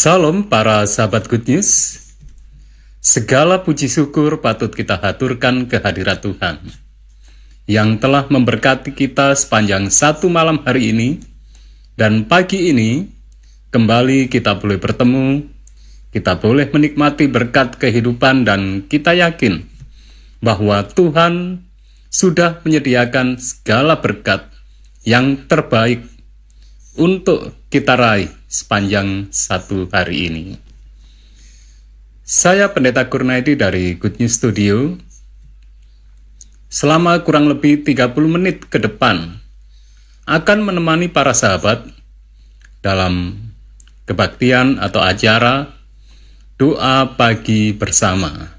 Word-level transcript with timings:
Salam 0.00 0.48
para 0.48 0.80
sahabat 0.88 1.28
Good 1.28 1.44
News. 1.44 2.00
Segala 3.04 3.60
puji 3.60 3.84
syukur 3.84 4.40
patut 4.40 4.72
kita 4.72 4.96
haturkan 4.96 5.68
kehadirat 5.68 6.24
Tuhan 6.24 6.56
yang 7.68 8.00
telah 8.00 8.24
memberkati 8.24 8.96
kita 8.96 9.36
sepanjang 9.36 9.92
satu 9.92 10.32
malam 10.32 10.64
hari 10.64 10.96
ini 10.96 11.20
dan 12.00 12.24
pagi 12.24 12.72
ini 12.72 13.12
kembali 13.76 14.32
kita 14.32 14.56
boleh 14.56 14.80
bertemu, 14.80 15.44
kita 16.16 16.40
boleh 16.40 16.72
menikmati 16.72 17.28
berkat 17.28 17.76
kehidupan 17.76 18.48
dan 18.48 18.88
kita 18.88 19.12
yakin 19.12 19.68
bahwa 20.40 20.80
Tuhan 20.80 21.60
sudah 22.08 22.64
menyediakan 22.64 23.36
segala 23.36 24.00
berkat 24.00 24.48
yang 25.04 25.44
terbaik 25.44 26.08
untuk 26.96 27.52
kita 27.68 28.00
raih 28.00 28.39
sepanjang 28.50 29.30
satu 29.30 29.86
hari 29.94 30.26
ini. 30.26 30.44
Saya 32.26 32.74
Pendeta 32.74 33.06
Kurnaidi 33.06 33.54
dari 33.54 33.94
Good 33.94 34.18
News 34.18 34.42
Studio. 34.42 34.98
Selama 36.70 37.22
kurang 37.22 37.50
lebih 37.50 37.82
30 37.82 38.14
menit 38.30 38.66
ke 38.66 38.78
depan 38.78 39.42
akan 40.26 40.58
menemani 40.62 41.10
para 41.10 41.34
sahabat 41.34 41.82
dalam 42.82 43.38
kebaktian 44.06 44.78
atau 44.78 45.02
acara 45.02 45.74
doa 46.54 47.18
pagi 47.18 47.74
bersama 47.74 48.54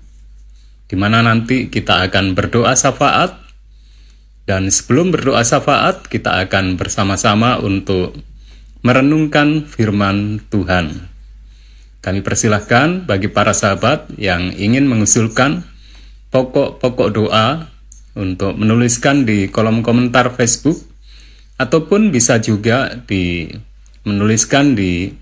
di 0.91 0.99
mana 0.99 1.23
nanti 1.23 1.71
kita 1.71 2.03
akan 2.03 2.35
berdoa 2.35 2.75
syafaat 2.75 3.39
dan 4.43 4.67
sebelum 4.67 5.15
berdoa 5.15 5.39
syafaat 5.39 6.03
kita 6.11 6.43
akan 6.43 6.75
bersama-sama 6.75 7.63
untuk 7.63 8.11
merenungkan 8.81 9.65
firman 9.65 10.41
Tuhan. 10.49 11.09
Kami 12.01 12.25
persilahkan 12.25 13.05
bagi 13.05 13.29
para 13.29 13.53
sahabat 13.53 14.09
yang 14.17 14.49
ingin 14.57 14.89
mengusulkan 14.89 15.61
pokok-pokok 16.33 17.09
doa 17.13 17.69
untuk 18.17 18.57
menuliskan 18.57 19.23
di 19.23 19.47
kolom 19.53 19.85
komentar 19.85 20.33
Facebook 20.33 20.81
ataupun 21.61 22.09
bisa 22.09 22.41
juga 22.41 22.97
di 23.05 23.53
menuliskan 24.01 24.73
di 24.73 25.13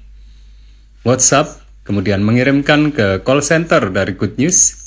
WhatsApp 1.04 1.60
kemudian 1.84 2.24
mengirimkan 2.24 2.96
ke 2.96 3.20
call 3.28 3.44
center 3.44 3.92
dari 3.92 4.16
Good 4.16 4.40
News 4.40 4.80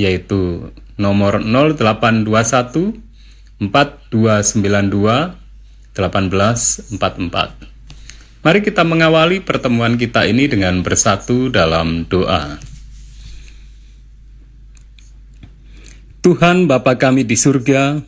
yaitu 0.00 0.72
nomor 0.96 1.44
0821 1.44 2.96
4292 3.60 5.36
1844. 5.92 7.75
Mari 8.46 8.62
kita 8.62 8.86
mengawali 8.86 9.42
pertemuan 9.42 9.98
kita 9.98 10.22
ini 10.22 10.46
dengan 10.46 10.78
bersatu 10.86 11.50
dalam 11.50 12.06
doa. 12.06 12.62
Tuhan 16.22 16.70
Bapa 16.70 16.94
kami 16.94 17.26
di 17.26 17.34
surga, 17.34 17.98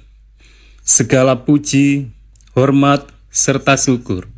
segala 0.87 1.43
puji, 1.43 2.15
hormat, 2.55 3.11
serta 3.35 3.75
syukur 3.75 4.31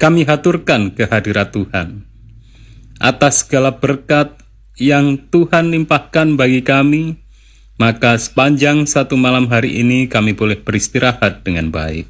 kami 0.00 0.24
haturkan 0.24 0.96
kehadirat 0.96 1.52
Tuhan. 1.52 2.08
Atas 2.96 3.44
segala 3.44 3.76
berkat 3.76 4.32
yang 4.80 5.20
Tuhan 5.28 5.76
limpahkan 5.76 6.40
bagi 6.40 6.64
kami, 6.64 7.20
maka 7.76 8.16
sepanjang 8.16 8.88
satu 8.88 9.20
malam 9.20 9.52
hari 9.52 9.84
ini 9.84 10.08
kami 10.08 10.32
boleh 10.32 10.56
beristirahat 10.56 11.44
dengan 11.44 11.68
baik. 11.68 12.08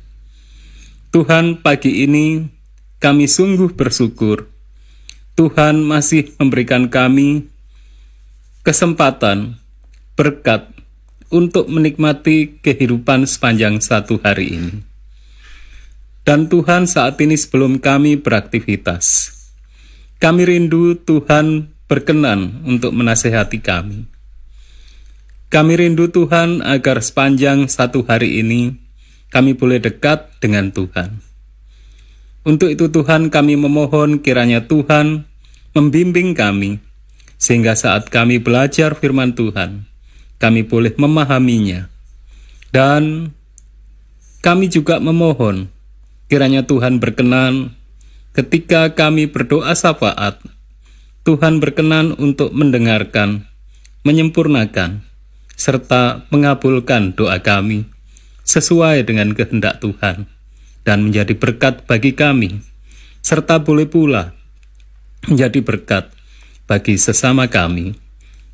Tuhan, 1.11 1.59
pagi 1.59 2.07
ini 2.07 2.47
kami 3.01 3.25
sungguh 3.25 3.73
bersyukur. 3.73 4.53
Tuhan 5.33 5.81
masih 5.81 6.37
memberikan 6.37 6.93
kami 6.93 7.49
kesempatan, 8.61 9.57
berkat 10.13 10.69
untuk 11.33 11.65
menikmati 11.73 12.61
kehidupan 12.61 13.25
sepanjang 13.25 13.81
satu 13.81 14.21
hari 14.21 14.53
ini. 14.53 14.75
Dan 16.29 16.53
Tuhan 16.53 16.85
saat 16.85 17.17
ini 17.25 17.41
sebelum 17.41 17.81
kami 17.81 18.21
beraktivitas, 18.21 19.33
kami 20.21 20.45
rindu 20.45 20.93
Tuhan 21.01 21.73
berkenan 21.89 22.61
untuk 22.69 22.93
menasehati 22.93 23.65
kami. 23.65 24.05
Kami 25.49 25.73
rindu 25.75 26.13
Tuhan 26.13 26.61
agar 26.61 27.01
sepanjang 27.01 27.67
satu 27.67 28.05
hari 28.05 28.45
ini 28.45 28.77
kami 29.33 29.57
boleh 29.57 29.81
dekat 29.81 30.29
dengan 30.39 30.69
Tuhan. 30.71 31.30
Untuk 32.41 32.73
itu 32.73 32.89
Tuhan 32.89 33.29
kami 33.29 33.61
memohon 33.61 34.25
kiranya 34.25 34.65
Tuhan 34.65 35.29
membimbing 35.77 36.33
kami, 36.33 36.81
sehingga 37.37 37.77
saat 37.77 38.09
kami 38.09 38.41
belajar 38.41 38.97
firman 38.97 39.37
Tuhan, 39.37 39.85
kami 40.41 40.65
boleh 40.65 40.97
memahaminya. 40.97 41.93
Dan 42.73 43.37
kami 44.41 44.73
juga 44.73 44.97
memohon 45.05 45.69
kiranya 46.33 46.65
Tuhan 46.65 46.97
berkenan 46.97 47.77
ketika 48.33 48.97
kami 48.97 49.29
berdoa 49.29 49.77
syafaat, 49.77 50.41
Tuhan 51.29 51.61
berkenan 51.61 52.17
untuk 52.17 52.57
mendengarkan, 52.57 53.45
menyempurnakan, 54.01 55.05
serta 55.61 56.25
mengabulkan 56.33 57.13
doa 57.13 57.37
kami 57.37 57.85
sesuai 58.49 59.05
dengan 59.05 59.37
kehendak 59.37 59.85
Tuhan 59.85 60.40
dan 60.91 61.07
menjadi 61.07 61.39
berkat 61.39 61.87
bagi 61.87 62.19
kami, 62.19 62.59
serta 63.23 63.63
boleh 63.63 63.87
pula 63.87 64.35
menjadi 65.31 65.63
berkat 65.63 66.11
bagi 66.67 66.99
sesama 66.99 67.47
kami, 67.47 67.95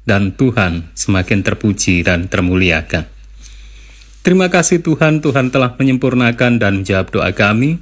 dan 0.04 0.36
Tuhan 0.36 0.92
semakin 0.92 1.40
terpuji 1.40 2.04
dan 2.04 2.28
termuliakan. 2.28 3.08
Terima 4.20 4.52
kasih 4.52 4.84
Tuhan, 4.84 5.24
Tuhan 5.24 5.48
telah 5.48 5.80
menyempurnakan 5.80 6.60
dan 6.60 6.84
menjawab 6.84 7.08
doa 7.08 7.32
kami. 7.32 7.80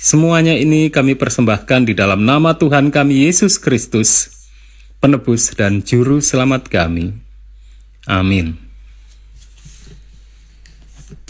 Semuanya 0.00 0.56
ini 0.56 0.88
kami 0.88 1.12
persembahkan 1.12 1.92
di 1.92 1.92
dalam 1.92 2.24
nama 2.24 2.56
Tuhan 2.56 2.88
kami 2.88 3.28
Yesus 3.28 3.60
Kristus, 3.60 4.32
penebus 4.96 5.52
dan 5.52 5.84
juru 5.84 6.24
selamat 6.24 6.72
kami. 6.72 7.20
Amin. 8.08 8.61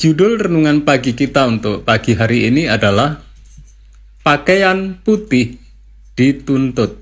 Judul 0.03 0.35
renungan 0.35 0.83
pagi 0.83 1.15
kita 1.15 1.47
untuk 1.47 1.87
pagi 1.87 2.19
hari 2.19 2.51
ini 2.51 2.67
adalah 2.67 3.23
Pakaian 4.27 4.99
Putih 4.99 5.63
Dituntut. 6.19 6.99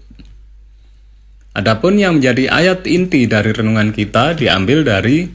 Adapun 1.56 1.96
yang 1.96 2.20
menjadi 2.20 2.52
ayat 2.52 2.84
inti 2.84 3.24
dari 3.24 3.56
renungan 3.56 3.96
kita 3.96 4.36
diambil 4.36 4.84
dari 4.84 5.32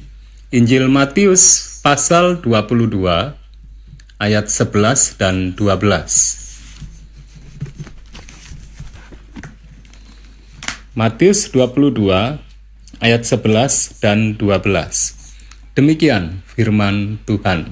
Injil 0.53 0.93
Matius 0.93 1.81
pasal 1.81 2.37
22 2.45 3.33
ayat 4.21 4.45
11 4.45 5.17
dan 5.17 5.57
12. 5.57 5.65
Matius 10.93 11.49
22 11.49 12.37
ayat 13.01 13.21
11 13.25 14.05
dan 14.05 14.37
12. 14.37 15.14
Demikian 15.75 16.39
firman 16.47 17.19
Tuhan. 17.27 17.67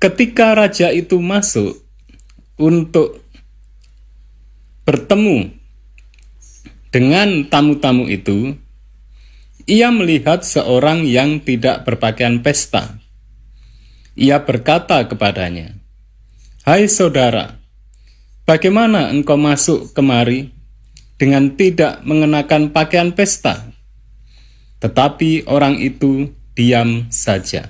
Ketika 0.00 0.56
raja 0.56 0.88
itu 0.88 1.20
masuk 1.20 1.76
untuk 2.56 3.20
bertemu 4.88 5.52
dengan 6.88 7.44
tamu-tamu 7.44 8.08
itu, 8.08 8.56
ia 9.68 9.92
melihat 9.92 10.48
seorang 10.48 11.04
yang 11.04 11.44
tidak 11.44 11.84
berpakaian 11.84 12.40
pesta. 12.40 12.96
Ia 14.16 14.40
berkata 14.40 15.04
kepadanya, 15.04 15.76
"Hai 16.64 16.88
saudara, 16.88 17.60
bagaimana 18.48 19.12
engkau 19.12 19.36
masuk 19.36 19.92
kemari 19.92 20.50
dengan 21.20 21.52
tidak 21.52 22.00
mengenakan 22.08 22.72
pakaian 22.72 23.12
pesta?" 23.12 23.69
Tetapi 24.80 25.44
orang 25.46 25.76
itu 25.76 26.32
diam 26.56 27.06
saja. 27.12 27.68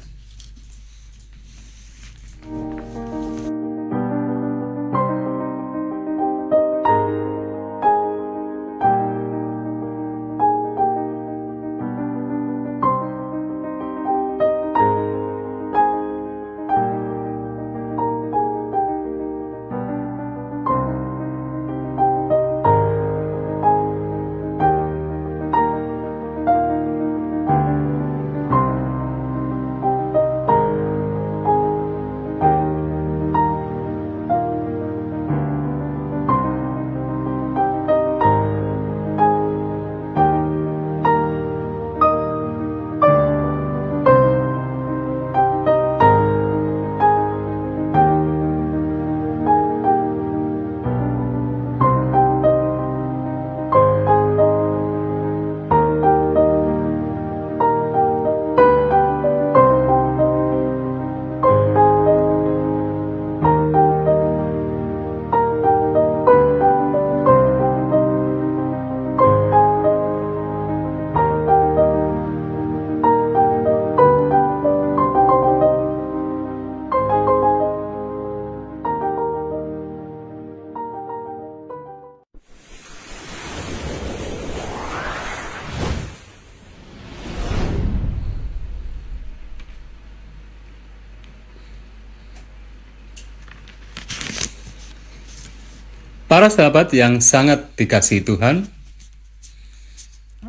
Para 96.41 96.49
sahabat 96.49 96.89
yang 96.97 97.21
sangat 97.21 97.77
dikasih 97.77 98.25
Tuhan, 98.25 98.65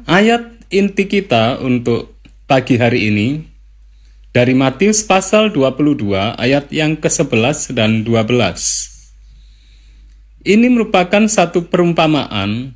ayat 0.07 0.47
inti 0.71 1.03
kita 1.03 1.59
untuk 1.59 2.15
pagi 2.47 2.79
hari 2.79 3.11
ini 3.11 3.43
dari 4.31 4.55
Matius 4.55 5.03
pasal 5.03 5.51
22 5.51 6.15
ayat 6.39 6.71
yang 6.71 6.95
ke-11 6.95 7.75
dan 7.75 8.07
12. 8.07 8.23
Ini 10.47 10.67
merupakan 10.71 11.27
satu 11.27 11.67
perumpamaan 11.67 12.71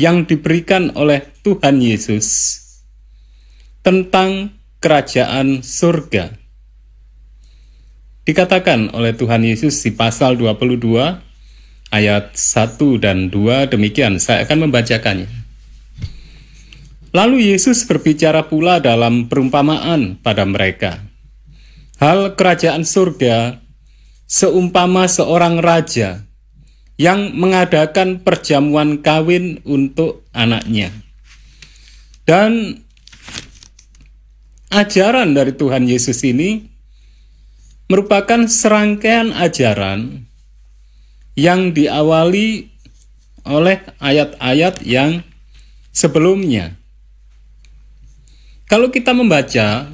yang 0.00 0.24
diberikan 0.24 0.88
oleh 0.96 1.28
Tuhan 1.44 1.84
Yesus 1.84 2.56
tentang 3.84 4.56
kerajaan 4.80 5.60
surga. 5.60 6.32
Dikatakan 8.24 8.96
oleh 8.96 9.12
Tuhan 9.12 9.44
Yesus 9.44 9.84
di 9.84 9.92
pasal 9.92 10.40
22 10.40 11.28
ayat 11.92 12.32
1 12.34 12.80
dan 12.98 13.28
2 13.28 13.68
demikian 13.68 14.16
saya 14.16 14.48
akan 14.48 14.66
membacakannya. 14.66 15.28
Lalu 17.12 17.52
Yesus 17.52 17.84
berbicara 17.84 18.48
pula 18.48 18.80
dalam 18.80 19.28
perumpamaan 19.28 20.16
pada 20.16 20.48
mereka. 20.48 21.04
Hal 22.00 22.34
kerajaan 22.34 22.88
surga 22.88 23.60
seumpama 24.24 25.04
seorang 25.04 25.60
raja 25.60 26.24
yang 26.96 27.36
mengadakan 27.36 28.24
perjamuan 28.24 29.04
kawin 29.04 29.60
untuk 29.68 30.24
anaknya. 30.32 30.88
Dan 32.24 32.80
ajaran 34.72 35.36
dari 35.36 35.52
Tuhan 35.52 35.84
Yesus 35.84 36.24
ini 36.24 36.64
merupakan 37.92 38.48
serangkaian 38.48 39.36
ajaran 39.36 40.31
yang 41.38 41.72
diawali 41.72 42.68
oleh 43.42 43.78
ayat-ayat 43.98 44.84
yang 44.86 45.24
sebelumnya. 45.90 46.76
Kalau 48.68 48.88
kita 48.88 49.12
membaca 49.12 49.88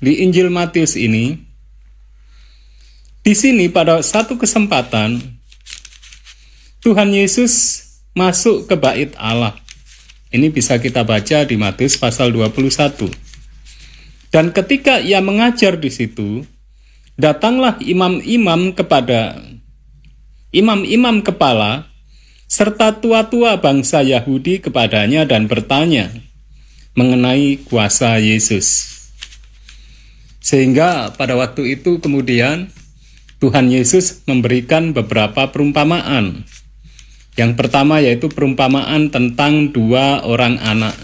di 0.00 0.24
Injil 0.24 0.48
Matius 0.48 0.96
ini, 0.96 1.36
di 3.24 3.32
sini 3.32 3.68
pada 3.72 4.00
satu 4.04 4.36
kesempatan 4.36 5.20
Tuhan 6.84 7.08
Yesus 7.12 7.84
masuk 8.12 8.68
ke 8.68 8.76
bait 8.76 9.12
Allah. 9.16 9.56
Ini 10.28 10.52
bisa 10.52 10.76
kita 10.76 11.06
baca 11.06 11.46
di 11.46 11.56
Matius 11.56 11.96
pasal 11.96 12.34
21. 12.34 13.08
Dan 14.34 14.50
ketika 14.50 14.98
ia 14.98 15.22
mengajar 15.22 15.78
di 15.78 15.88
situ, 15.88 16.42
datanglah 17.14 17.78
imam-imam 17.78 18.74
kepada 18.74 19.38
imam-imam 20.54 21.18
kepala, 21.26 21.90
serta 22.46 22.94
tua-tua 23.02 23.58
bangsa 23.58 24.06
Yahudi 24.06 24.62
kepadanya 24.62 25.26
dan 25.26 25.50
bertanya 25.50 26.14
mengenai 26.94 27.58
kuasa 27.66 28.22
Yesus. 28.22 28.94
Sehingga 30.38 31.10
pada 31.18 31.34
waktu 31.34 31.74
itu 31.74 31.98
kemudian 31.98 32.70
Tuhan 33.42 33.74
Yesus 33.74 34.22
memberikan 34.30 34.94
beberapa 34.94 35.50
perumpamaan. 35.50 36.46
Yang 37.34 37.52
pertama 37.58 37.98
yaitu 37.98 38.30
perumpamaan 38.30 39.10
tentang 39.10 39.74
dua 39.74 40.22
orang 40.22 40.62
anak. 40.62 40.94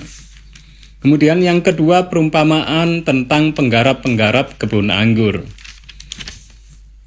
Kemudian 1.02 1.42
yang 1.42 1.64
kedua 1.64 2.06
perumpamaan 2.06 3.02
tentang 3.02 3.50
penggarap-penggarap 3.56 4.60
kebun 4.60 4.94
anggur. 4.94 5.42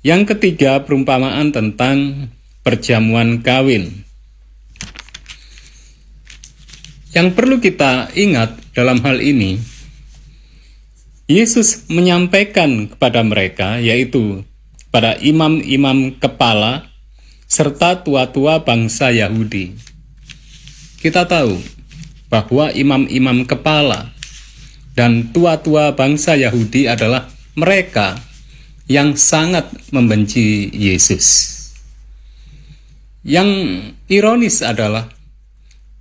Yang 0.03 0.36
ketiga, 0.36 0.83
perumpamaan 0.83 1.55
tentang 1.55 2.27
perjamuan 2.60 3.39
kawin. 3.39 4.03
Yang 7.15 7.27
perlu 7.31 7.63
kita 7.63 8.12
ingat 8.12 8.60
dalam 8.75 9.00
hal 9.00 9.24
ini, 9.24 9.63
Yesus 11.31 11.88
menyampaikan 11.88 12.91
kepada 12.91 13.24
mereka, 13.24 13.79
yaitu 13.79 14.43
pada 14.91 15.15
imam-imam 15.24 16.19
kepala 16.19 16.91
serta 17.48 18.03
tua-tua 18.03 18.60
bangsa 18.60 19.07
Yahudi. 19.07 19.72
Kita 21.00 21.24
tahu 21.24 21.63
bahwa 22.27 22.75
imam-imam 22.75 23.48
kepala 23.48 24.12
dan 25.00 25.31
tua-tua 25.31 25.95
bangsa 25.95 26.36
Yahudi 26.36 26.91
adalah 26.91 27.31
mereka 27.55 28.19
yang 28.87 29.15
sangat 29.15 29.71
membenci 29.95 30.67
Yesus. 30.71 31.51
Yang 33.23 33.49
ironis 34.11 34.59
adalah 34.59 35.07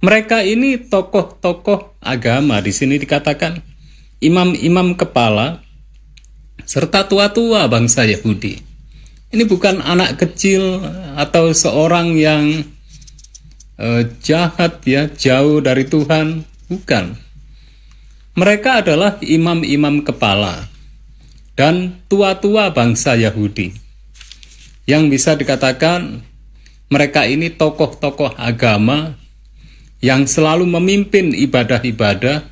mereka 0.02 0.42
ini 0.42 0.82
tokoh-tokoh 0.82 2.02
agama 2.02 2.58
di 2.58 2.74
sini 2.74 2.98
dikatakan 2.98 3.62
imam-imam 4.18 4.98
kepala, 4.98 5.62
serta 6.66 7.06
tua-tua 7.06 7.70
bangsa 7.70 8.02
Yahudi. 8.02 8.58
Ini 9.30 9.46
bukan 9.46 9.78
anak 9.78 10.18
kecil 10.18 10.82
atau 11.14 11.54
seorang 11.54 12.18
yang 12.18 12.66
eh, 13.78 14.02
jahat 14.26 14.82
ya, 14.82 15.06
jauh 15.06 15.62
dari 15.62 15.86
Tuhan, 15.86 16.42
bukan. 16.66 17.14
Mereka 18.34 18.82
adalah 18.82 19.22
imam-imam 19.22 20.02
kepala 20.02 20.71
dan 21.58 22.00
tua-tua 22.08 22.72
bangsa 22.72 23.16
Yahudi. 23.16 23.76
Yang 24.88 25.02
bisa 25.14 25.30
dikatakan 25.38 26.24
mereka 26.92 27.24
ini 27.24 27.48
tokoh-tokoh 27.48 28.36
agama 28.36 29.16
yang 30.02 30.26
selalu 30.26 30.66
memimpin 30.66 31.32
ibadah-ibadah. 31.32 32.44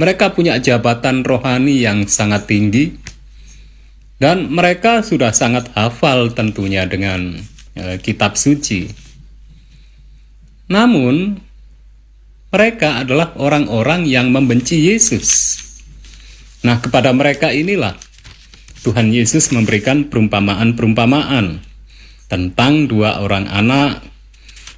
Mereka 0.00 0.34
punya 0.34 0.58
jabatan 0.58 1.22
rohani 1.22 1.78
yang 1.78 2.08
sangat 2.08 2.48
tinggi 2.48 2.96
dan 4.18 4.50
mereka 4.50 5.04
sudah 5.04 5.30
sangat 5.30 5.70
hafal 5.76 6.32
tentunya 6.32 6.88
dengan 6.88 7.38
e, 7.76 8.00
kitab 8.00 8.34
suci. 8.34 8.88
Namun 10.66 11.38
mereka 12.50 13.04
adalah 13.04 13.36
orang-orang 13.36 14.08
yang 14.08 14.32
membenci 14.32 14.90
Yesus. 14.90 15.60
Nah, 16.62 16.78
kepada 16.78 17.10
mereka 17.10 17.50
inilah 17.50 17.98
Tuhan 18.82 19.14
Yesus 19.14 19.54
memberikan 19.54 20.10
perumpamaan-perumpamaan 20.10 21.62
tentang 22.26 22.90
dua 22.90 23.22
orang 23.22 23.46
anak, 23.46 24.02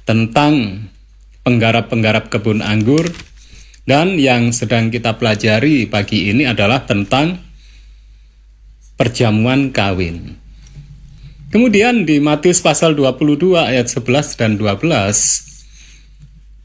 tentang 0.05 0.85
penggarap-penggarap 1.41 2.29
kebun 2.29 2.61
anggur, 2.61 3.09
dan 3.89 4.17
yang 4.21 4.53
sedang 4.53 4.93
kita 4.93 5.17
pelajari 5.17 5.89
pagi 5.89 6.29
ini 6.29 6.45
adalah 6.45 6.85
tentang 6.85 7.41
perjamuan 8.93 9.73
kawin. 9.73 10.37
Kemudian 11.49 12.05
di 12.05 12.21
Matius 12.21 12.61
pasal 12.61 12.93
22 12.93 13.57
ayat 13.57 13.89
11 13.89 14.37
dan 14.37 14.57
12 14.57 15.45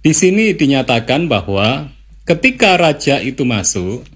di 0.01 0.13
sini 0.17 0.57
dinyatakan 0.57 1.29
bahwa 1.29 1.93
ketika 2.25 2.81
raja 2.81 3.21
itu 3.21 3.45
masuk, 3.45 4.09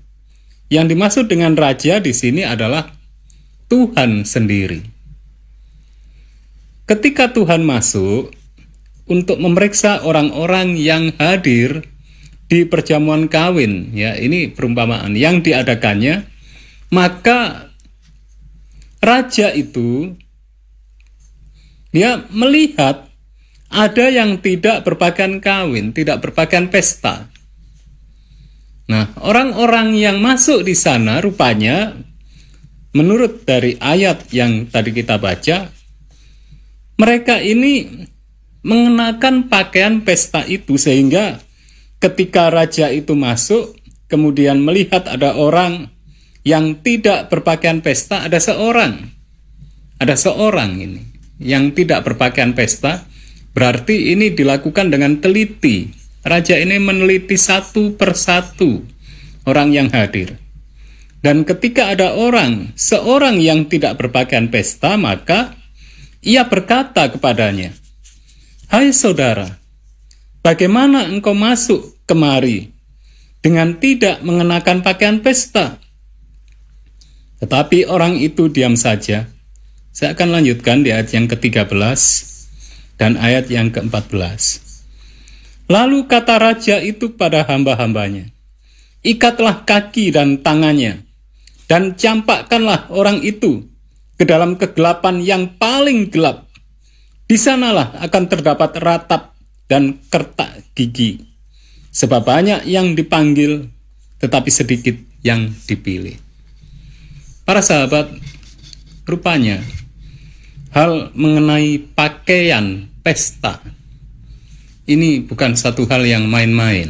yang 0.72 0.88
dimaksud 0.88 1.28
dengan 1.28 1.52
raja 1.54 2.00
di 2.00 2.16
sini 2.16 2.40
adalah 2.40 2.93
Tuhan 3.74 4.22
sendiri. 4.22 4.86
Ketika 6.86 7.34
Tuhan 7.34 7.66
masuk 7.66 8.30
untuk 9.10 9.42
memeriksa 9.42 10.06
orang-orang 10.06 10.78
yang 10.78 11.10
hadir 11.18 11.82
di 12.46 12.62
perjamuan 12.70 13.26
kawin, 13.26 13.90
ya 13.90 14.14
ini 14.14 14.46
perumpamaan 14.46 15.18
yang 15.18 15.42
diadakannya, 15.42 16.22
maka 16.94 17.74
raja 19.02 19.50
itu 19.50 20.14
dia 21.90 22.22
melihat 22.30 23.10
ada 23.74 24.06
yang 24.06 24.38
tidak 24.38 24.86
berpakaian 24.86 25.42
kawin, 25.42 25.90
tidak 25.90 26.22
berpakaian 26.22 26.70
pesta. 26.70 27.26
Nah, 28.86 29.10
orang-orang 29.18 29.98
yang 29.98 30.22
masuk 30.22 30.62
di 30.62 30.78
sana 30.78 31.18
rupanya 31.18 31.90
menurut 32.94 33.42
dari 33.42 33.74
ayat 33.82 34.30
yang 34.30 34.70
tadi 34.70 34.94
kita 34.94 35.18
baca, 35.18 35.68
mereka 36.94 37.42
ini 37.42 38.06
mengenakan 38.64 39.50
pakaian 39.50 40.06
pesta 40.06 40.46
itu 40.46 40.78
sehingga 40.78 41.42
ketika 41.98 42.48
raja 42.48 42.88
itu 42.94 43.12
masuk, 43.18 43.74
kemudian 44.06 44.62
melihat 44.62 45.10
ada 45.10 45.34
orang 45.34 45.90
yang 46.46 46.78
tidak 46.80 47.28
berpakaian 47.28 47.82
pesta, 47.82 48.24
ada 48.24 48.38
seorang, 48.38 49.10
ada 49.98 50.14
seorang 50.14 50.78
ini 50.78 51.02
yang 51.42 51.74
tidak 51.74 52.06
berpakaian 52.06 52.54
pesta, 52.54 53.04
berarti 53.52 54.14
ini 54.14 54.30
dilakukan 54.30 54.94
dengan 54.94 55.18
teliti. 55.18 55.90
Raja 56.24 56.56
ini 56.56 56.80
meneliti 56.80 57.36
satu 57.36 58.00
persatu 58.00 58.80
orang 59.44 59.76
yang 59.76 59.92
hadir. 59.92 60.43
Dan 61.24 61.48
ketika 61.48 61.88
ada 61.88 62.12
orang, 62.12 62.76
seorang 62.76 63.40
yang 63.40 63.64
tidak 63.64 63.96
berpakaian 63.96 64.52
pesta, 64.52 65.00
maka 65.00 65.56
ia 66.20 66.44
berkata 66.44 67.08
kepadanya, 67.08 67.72
Hai 68.68 68.92
saudara, 68.92 69.56
bagaimana 70.44 71.08
engkau 71.08 71.32
masuk 71.32 71.96
kemari 72.04 72.76
dengan 73.40 73.72
tidak 73.80 74.20
mengenakan 74.20 74.84
pakaian 74.84 75.24
pesta? 75.24 75.80
Tetapi 77.40 77.88
orang 77.88 78.20
itu 78.20 78.52
diam 78.52 78.76
saja. 78.76 79.24
Saya 79.96 80.12
akan 80.12 80.28
lanjutkan 80.28 80.84
di 80.84 80.92
ayat 80.92 81.08
yang 81.16 81.24
ke-13 81.24 81.72
dan 83.00 83.16
ayat 83.16 83.48
yang 83.48 83.72
ke-14. 83.72 84.60
Lalu 85.72 86.04
kata 86.04 86.36
raja 86.36 86.84
itu 86.84 87.16
pada 87.16 87.48
hamba-hambanya, 87.48 88.28
Ikatlah 89.00 89.64
kaki 89.64 90.12
dan 90.12 90.44
tangannya, 90.44 91.13
dan 91.74 91.98
campakkanlah 91.98 92.86
orang 92.94 93.18
itu 93.26 93.66
ke 94.14 94.22
dalam 94.22 94.54
kegelapan 94.54 95.18
yang 95.18 95.58
paling 95.58 96.06
gelap. 96.06 96.46
Di 97.26 97.34
sanalah 97.34 97.98
akan 97.98 98.30
terdapat 98.30 98.78
ratap 98.78 99.34
dan 99.66 99.98
kertak 100.06 100.70
gigi. 100.78 101.18
Sebab 101.90 102.22
banyak 102.22 102.70
yang 102.70 102.94
dipanggil, 102.94 103.66
tetapi 104.22 104.54
sedikit 104.54 104.94
yang 105.26 105.50
dipilih. 105.66 106.14
Para 107.42 107.58
sahabat, 107.58 108.06
rupanya 109.02 109.58
hal 110.70 111.10
mengenai 111.18 111.82
pakaian 111.90 112.86
pesta 113.02 113.58
ini 114.86 115.26
bukan 115.26 115.58
satu 115.58 115.90
hal 115.90 116.06
yang 116.06 116.30
main-main. 116.30 116.86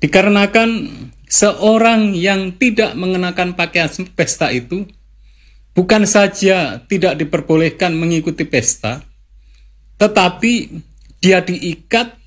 Dikarenakan 0.00 0.88
seorang 1.30 2.18
yang 2.18 2.58
tidak 2.58 2.98
mengenakan 2.98 3.54
pakaian 3.54 3.86
pesta 4.18 4.50
itu 4.50 4.82
bukan 5.72 6.02
saja 6.02 6.82
tidak 6.90 7.14
diperbolehkan 7.22 7.94
mengikuti 7.94 8.42
pesta, 8.42 9.06
tetapi 9.96 10.82
dia 11.22 11.38
diikat 11.40 12.18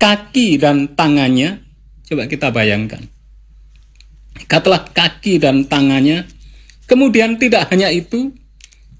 kaki 0.00 0.56
dan 0.56 0.96
tangannya. 0.96 1.60
Coba 2.04 2.24
kita 2.24 2.48
bayangkan. 2.48 3.04
Ikatlah 4.40 4.88
kaki 4.92 5.40
dan 5.40 5.68
tangannya. 5.68 6.24
Kemudian 6.84 7.40
tidak 7.40 7.72
hanya 7.72 7.88
itu, 7.88 8.32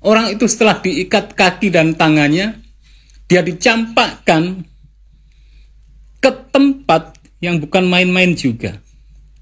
orang 0.01 0.33
itu 0.33 0.49
setelah 0.49 0.81
diikat 0.81 1.37
kaki 1.37 1.69
dan 1.69 1.93
tangannya, 1.93 2.65
dia 3.29 3.45
dicampakkan 3.45 4.65
ke 6.25 6.31
tempat 6.49 7.14
yang 7.45 7.61
bukan 7.61 7.85
main-main 7.85 8.33
juga. 8.33 8.81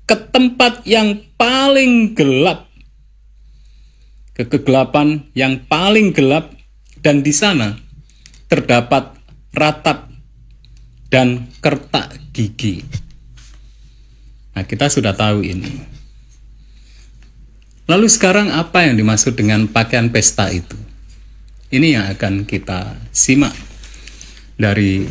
Ke 0.03 0.19
tempat 0.19 0.83
yang 0.83 1.23
paling 1.39 2.19
gelap. 2.19 2.67
Ke 4.35 4.43
kegelapan 4.51 5.31
yang 5.39 5.63
paling 5.71 6.11
gelap 6.11 6.51
dan 6.99 7.23
di 7.23 7.31
sana 7.31 7.79
terdapat 8.51 9.15
ratap 9.55 10.11
dan 11.13 11.47
kertak 11.63 12.19
gigi. 12.33 12.83
Nah, 14.53 14.65
kita 14.65 14.89
sudah 14.89 15.13
tahu 15.13 15.45
ini. 15.45 15.73
Lalu 17.89 18.09
sekarang 18.09 18.49
apa 18.53 18.89
yang 18.89 18.97
dimaksud 18.97 19.37
dengan 19.37 19.69
pakaian 19.69 20.09
pesta 20.09 20.49
itu? 20.49 20.77
Ini 21.73 22.01
yang 22.01 22.05
akan 22.13 22.45
kita 22.49 22.97
simak 23.13 23.53
dari 24.57 25.05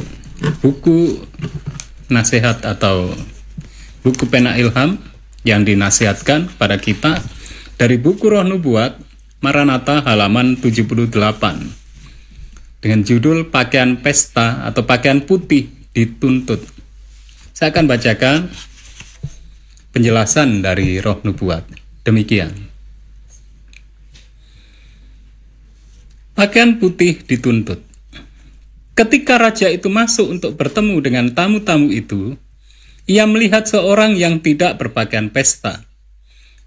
buku 0.61 1.21
nasihat 2.11 2.61
atau 2.67 3.15
buku 4.03 4.27
pena 4.27 4.59
ilham 4.59 4.99
yang 5.47 5.63
dinasihatkan 5.65 6.51
pada 6.59 6.77
kita 6.77 7.23
dari 7.79 7.97
buku 7.97 8.29
Roh 8.29 8.45
Nubuat 8.45 8.99
Maranatha 9.41 10.05
halaman 10.05 10.59
78 10.59 11.09
dengan 12.81 13.01
judul 13.01 13.49
pakaian 13.49 13.97
pesta 13.97 14.61
atau 14.67 14.85
pakaian 14.85 15.23
putih 15.25 15.69
dituntut. 15.95 16.61
Saya 17.53 17.73
akan 17.73 17.85
bacakan 17.89 18.49
penjelasan 19.93 20.65
dari 20.65 20.97
Roh 21.01 21.21
Nubuat. 21.25 21.65
Demikian. 22.01 22.49
Pakaian 26.33 26.81
putih 26.81 27.21
dituntut. 27.21 27.90
Ketika 29.01 29.41
raja 29.41 29.65
itu 29.65 29.89
masuk 29.89 30.29
untuk 30.29 30.53
bertemu 30.53 31.01
dengan 31.01 31.25
tamu-tamu 31.33 31.89
itu, 31.89 32.37
ia 33.09 33.25
melihat 33.25 33.65
seorang 33.65 34.13
yang 34.13 34.37
tidak 34.37 34.77
berpakaian 34.77 35.33
pesta. 35.33 35.89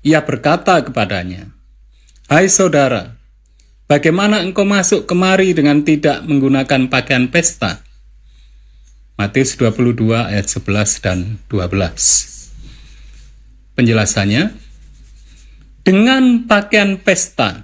Ia 0.03 0.19
berkata 0.27 0.83
kepadanya, 0.83 1.55
"Hai 2.27 2.51
saudara, 2.51 3.15
bagaimana 3.87 4.43
engkau 4.43 4.67
masuk 4.67 5.07
kemari 5.07 5.55
dengan 5.55 5.87
tidak 5.87 6.27
menggunakan 6.27 6.91
pakaian 6.91 7.31
pesta?" 7.31 7.87
Matius 9.15 9.55
22 9.55 10.27
ayat 10.27 10.51
11 10.51 10.99
dan 10.99 11.39
12. 11.47 12.51
Penjelasannya, 13.79 14.59
dengan 15.87 16.51
pakaian 16.51 16.99
pesta 16.99 17.63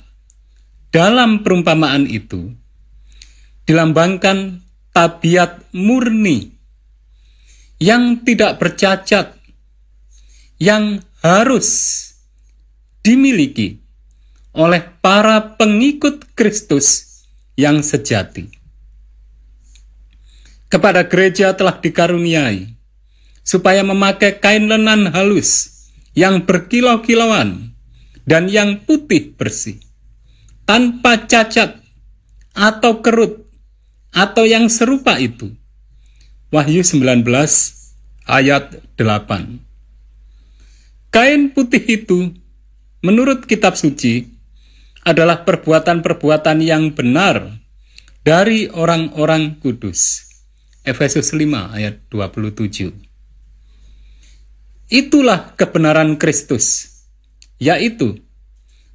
dalam 0.95 1.43
perumpamaan 1.43 2.07
itu 2.07 2.55
dilambangkan 3.71 4.67
tabiat 4.91 5.63
murni 5.71 6.59
yang 7.79 8.27
tidak 8.27 8.59
bercacat 8.59 9.39
yang 10.59 11.07
harus 11.23 11.71
dimiliki 13.07 13.79
oleh 14.59 14.83
para 14.99 15.55
pengikut 15.55 16.35
Kristus 16.35 17.23
yang 17.55 17.87
sejati. 17.87 18.51
Kepada 20.67 21.07
gereja 21.07 21.55
telah 21.55 21.79
dikaruniai, 21.79 22.75
supaya 23.47 23.87
memakai 23.87 24.43
kain 24.43 24.67
lenan 24.67 25.15
halus 25.15 25.87
yang 26.19 26.43
berkilau-kilauan 26.43 27.71
dan 28.27 28.51
yang 28.51 28.83
putih 28.83 29.31
bersih, 29.39 29.79
tanpa 30.67 31.23
cacat 31.31 31.79
atau 32.51 32.99
kerut 32.99 33.40
atau 34.15 34.45
yang 34.47 34.67
serupa 34.71 35.19
itu. 35.19 35.55
Wahyu 36.51 36.83
19 36.83 37.27
ayat 38.27 38.83
8. 38.99 39.63
Kain 41.11 41.43
putih 41.51 41.83
itu 41.83 42.35
menurut 43.03 43.47
kitab 43.47 43.75
suci 43.75 44.31
adalah 45.03 45.43
perbuatan-perbuatan 45.43 46.63
yang 46.63 46.93
benar 46.93 47.59
dari 48.21 48.69
orang-orang 48.69 49.57
kudus 49.59 50.29
Efesus 50.85 51.33
5 51.33 51.77
ayat 51.77 52.05
27. 52.13 52.93
Itulah 54.91 55.55
kebenaran 55.57 56.19
Kristus, 56.21 56.89
yaitu 57.57 58.21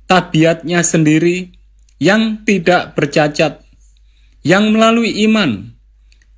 tabiatnya 0.06 0.86
sendiri 0.86 1.56
yang 1.98 2.44
tidak 2.46 2.94
bercacat, 2.94 3.65
yang 4.46 4.70
melalui 4.70 5.26
iman 5.26 5.74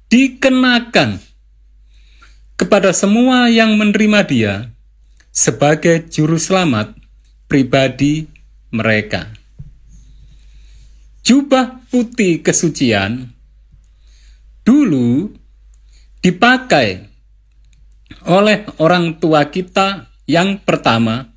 dikenakan 0.08 1.20
kepada 2.56 2.96
semua 2.96 3.52
yang 3.52 3.76
menerima 3.76 4.20
dia 4.24 4.54
sebagai 5.36 6.08
juru 6.08 6.40
selamat 6.40 6.96
pribadi 7.52 8.32
mereka. 8.72 9.28
Jubah 11.28 11.84
putih 11.92 12.40
kesucian 12.40 13.36
dulu 14.64 15.36
dipakai 16.24 17.12
oleh 18.24 18.64
orang 18.80 19.20
tua 19.20 19.52
kita 19.52 20.08
yang 20.24 20.64
pertama 20.64 21.28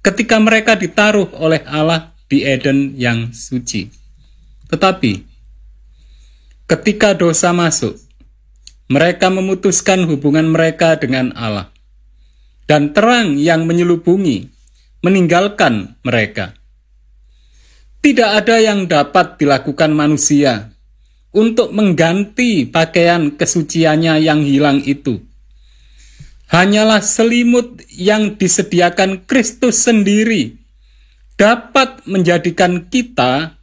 ketika 0.00 0.40
mereka 0.40 0.72
ditaruh 0.72 1.28
oleh 1.36 1.60
Allah 1.68 2.16
di 2.32 2.48
Eden 2.48 2.96
yang 2.96 3.28
suci. 3.36 3.92
Tetapi 4.72 5.27
ketika 6.68 7.16
dosa 7.16 7.50
masuk, 7.56 7.96
mereka 8.92 9.32
memutuskan 9.32 10.04
hubungan 10.04 10.52
mereka 10.52 11.00
dengan 11.00 11.32
Allah. 11.34 11.72
Dan 12.68 12.92
terang 12.92 13.40
yang 13.40 13.64
menyelubungi 13.64 14.52
meninggalkan 15.00 15.96
mereka. 16.04 16.52
Tidak 18.04 18.30
ada 18.44 18.60
yang 18.60 18.84
dapat 18.84 19.40
dilakukan 19.40 19.96
manusia 19.96 20.76
untuk 21.32 21.72
mengganti 21.72 22.68
pakaian 22.68 23.32
kesuciannya 23.32 24.20
yang 24.20 24.44
hilang 24.44 24.84
itu. 24.84 25.24
Hanyalah 26.52 27.00
selimut 27.00 27.80
yang 27.92 28.36
disediakan 28.36 29.24
Kristus 29.24 29.84
sendiri 29.84 30.56
dapat 31.40 32.04
menjadikan 32.04 32.88
kita 32.88 33.56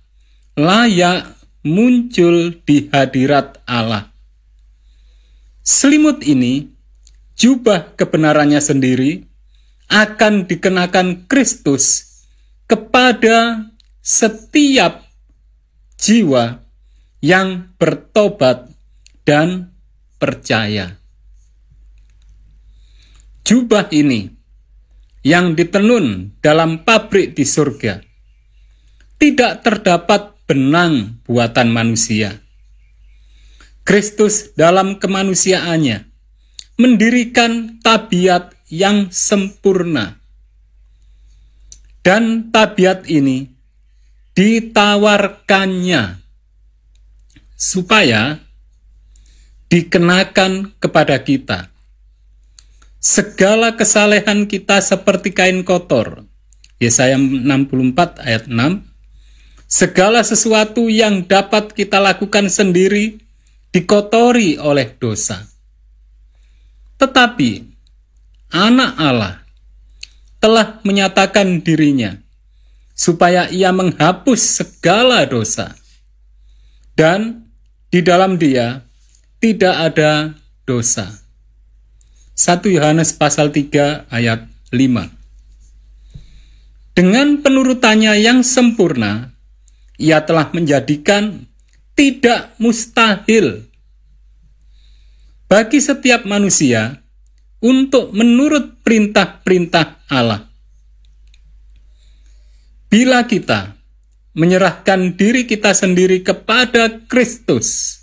layak 0.55 1.34
muncul 1.65 2.61
di 2.61 2.87
hadirat 2.93 3.57
Allah. 3.65 4.13
Selimut 5.65 6.21
ini, 6.21 6.69
jubah 7.33 7.97
kebenarannya 7.97 8.61
sendiri, 8.61 9.25
akan 9.89 10.45
dikenakan 10.45 11.25
Kristus 11.25 12.05
kepada 12.69 13.65
setiap 14.05 15.09
jiwa 15.97 16.61
yang 17.25 17.73
bertobat 17.81 18.69
dan 19.25 19.73
percaya. 20.21 21.01
Jubah 23.41 23.89
ini 23.89 24.29
yang 25.25 25.57
ditenun 25.57 26.37
dalam 26.41 26.85
pabrik 26.85 27.33
di 27.33 27.45
surga 27.45 27.97
tidak 29.17 29.65
terdapat 29.65 30.34
benang 30.45 31.21
buatan 31.25 31.73
manusia. 31.73 32.41
Kristus 33.85 34.53
dalam 34.57 34.97
kemanusiaannya 34.97 36.09
mendirikan 36.81 37.77
tabiat 37.81 38.57
yang 38.69 39.13
sempurna. 39.13 40.17
Dan 42.05 42.53
tabiat 42.53 43.09
ini 43.09 43.49
ditawarkannya 44.37 46.21
supaya 47.57 48.37
dikenakan 49.73 50.77
kepada 50.77 51.17
kita. 51.25 51.73
Segala 53.01 53.73
kesalehan 53.73 54.45
kita 54.45 54.81
seperti 54.81 55.33
kain 55.33 55.61
kotor. 55.65 56.25
Yesaya 56.77 57.17
64 57.17 58.21
ayat 58.21 58.45
6. 58.49 58.94
Segala 59.65 60.21
sesuatu 60.21 60.87
yang 60.87 61.25
dapat 61.25 61.73
kita 61.73 61.97
lakukan 61.97 62.47
sendiri 62.47 63.17
dikotori 63.73 64.55
oleh 64.61 64.93
dosa. 64.95 65.43
Tetapi 66.95 67.51
anak 68.55 68.91
Allah 68.95 69.43
telah 70.39 70.79
menyatakan 70.85 71.59
dirinya 71.59 72.15
supaya 72.95 73.51
ia 73.51 73.75
menghapus 73.75 74.63
segala 74.63 75.27
dosa 75.27 75.75
dan 76.95 77.51
di 77.91 77.99
dalam 77.99 78.39
dia 78.39 78.87
tidak 79.43 79.75
ada 79.91 80.31
dosa. 80.63 81.19
1 82.35 82.67
Yohanes 82.71 83.11
pasal 83.15 83.51
3 83.51 84.07
ayat 84.07 84.47
5. 84.71 85.11
Dengan 86.95 87.43
penurutannya 87.43 88.15
yang 88.23 88.39
sempurna, 88.43 89.34
ia 89.95 90.23
telah 90.23 90.51
menjadikan 90.51 91.47
tidak 91.95 92.51
mustahil 92.59 93.63
bagi 95.47 95.79
setiap 95.79 96.27
manusia 96.27 96.99
untuk 97.63 98.11
menurut 98.11 98.83
perintah-perintah 98.83 100.05
Allah. 100.11 100.45
Bila 102.91 103.23
kita 103.25 103.75
menyerahkan 104.35 105.15
diri 105.15 105.47
kita 105.47 105.71
sendiri 105.71 106.19
kepada 106.21 106.91
Kristus. 107.07 107.97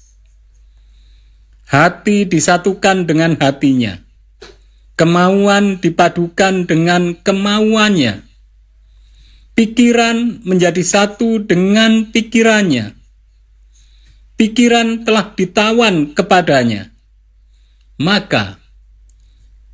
Hati 1.69 2.25
disatukan 2.25 3.05
dengan 3.05 3.37
hatinya. 3.37 4.01
Kemauan 4.97 5.81
dipadukan 5.81 6.65
dengan 6.69 7.17
kemauannya. 7.17 8.32
Pikiran 9.53 10.41
menjadi 10.49 10.81
satu 10.81 11.45
dengan 11.45 12.09
pikirannya. 12.09 12.97
Pikiran 14.41 15.05
telah 15.05 15.37
ditawan 15.37 16.17
kepadanya. 16.17 16.89
Maka 18.01 18.57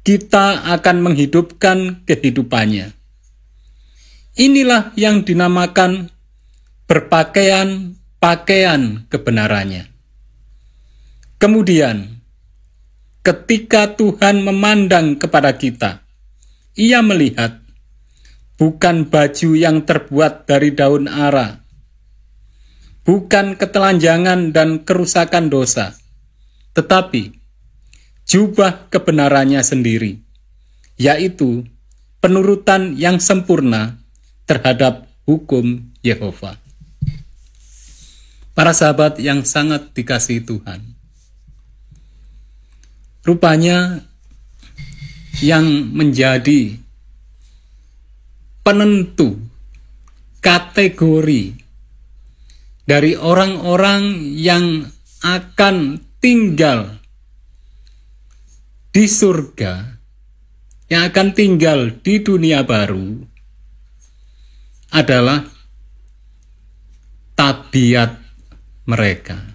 kita 0.03 0.67
akan 0.75 0.97
menghidupkan 1.05 2.03
kehidupannya. 2.09 2.91
Inilah 4.35 4.97
yang 4.99 5.23
dinamakan 5.23 6.11
berpakaian 6.89 7.95
pakaian 8.17 9.07
kebenarannya. 9.07 9.87
Kemudian, 11.39 12.19
ketika 13.23 13.95
Tuhan 13.95 14.43
memandang 14.43 15.15
kepada 15.21 15.55
kita, 15.55 16.03
Ia 16.75 17.05
melihat 17.05 17.68
bukan 18.59 19.07
baju 19.07 19.51
yang 19.55 19.87
terbuat 19.87 20.45
dari 20.51 20.75
daun 20.75 21.07
ara, 21.07 21.63
bukan 23.07 23.55
ketelanjangan 23.55 24.51
dan 24.51 24.83
kerusakan 24.83 25.49
dosa, 25.49 25.95
tetapi 26.75 27.39
jubah 28.27 28.91
kebenarannya 28.91 29.63
sendiri, 29.63 30.21
yaitu 30.99 31.65
penurutan 32.19 32.99
yang 32.99 33.23
sempurna 33.23 34.03
terhadap 34.45 35.07
hukum 35.25 35.95
Yehova. 36.03 36.59
Para 38.59 38.75
sahabat 38.75 39.23
yang 39.23 39.47
sangat 39.47 39.95
dikasihi 39.95 40.43
Tuhan. 40.43 40.99
rupanya 43.29 44.09
yang 45.45 45.93
menjadi 45.93 46.81
penentu 48.69 49.33
kategori 50.45 51.57
dari 52.85 53.17
orang-orang 53.17 54.29
yang 54.37 54.85
akan 55.25 55.97
tinggal 56.21 57.01
di 58.93 59.09
surga, 59.09 59.73
yang 60.93 61.01
akan 61.09 61.29
tinggal 61.33 61.97
di 61.97 62.21
dunia 62.21 62.61
baru, 62.61 63.17
adalah 64.93 65.49
tabiat 67.41 68.21
mereka, 68.85 69.49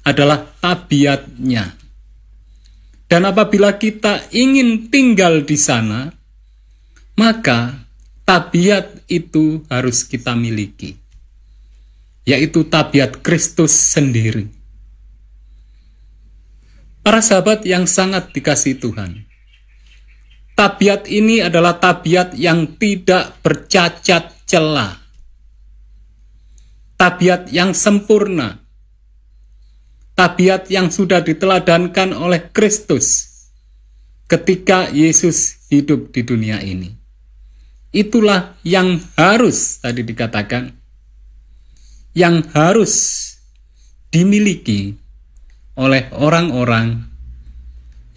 adalah 0.00 0.48
tabiatnya. 0.64 1.76
Dan 3.04 3.28
apabila 3.28 3.76
kita 3.76 4.32
ingin 4.32 4.88
tinggal 4.88 5.44
di 5.44 5.60
sana, 5.60 6.08
maka 7.20 7.83
tabiat 8.24 9.04
itu 9.04 9.60
harus 9.68 10.02
kita 10.08 10.32
miliki, 10.32 10.96
yaitu 12.24 12.64
tabiat 12.64 13.20
Kristus 13.20 13.72
sendiri. 13.72 14.48
Para 17.04 17.20
sahabat 17.20 17.68
yang 17.68 17.84
sangat 17.84 18.32
dikasih 18.32 18.80
Tuhan, 18.80 19.28
tabiat 20.56 21.04
ini 21.04 21.44
adalah 21.44 21.76
tabiat 21.76 22.32
yang 22.32 22.80
tidak 22.80 23.36
bercacat 23.44 24.32
celah, 24.48 24.96
tabiat 26.96 27.52
yang 27.52 27.76
sempurna, 27.76 28.64
tabiat 30.16 30.72
yang 30.72 30.88
sudah 30.88 31.20
diteladankan 31.20 32.16
oleh 32.16 32.48
Kristus 32.56 33.28
ketika 34.24 34.88
Yesus 34.88 35.68
hidup 35.68 36.08
di 36.08 36.24
dunia 36.24 36.64
ini. 36.64 37.03
Itulah 37.94 38.58
yang 38.66 38.98
harus 39.14 39.78
tadi 39.78 40.02
dikatakan, 40.02 40.74
yang 42.10 42.42
harus 42.50 43.22
dimiliki 44.10 44.98
oleh 45.78 46.10
orang-orang 46.10 47.06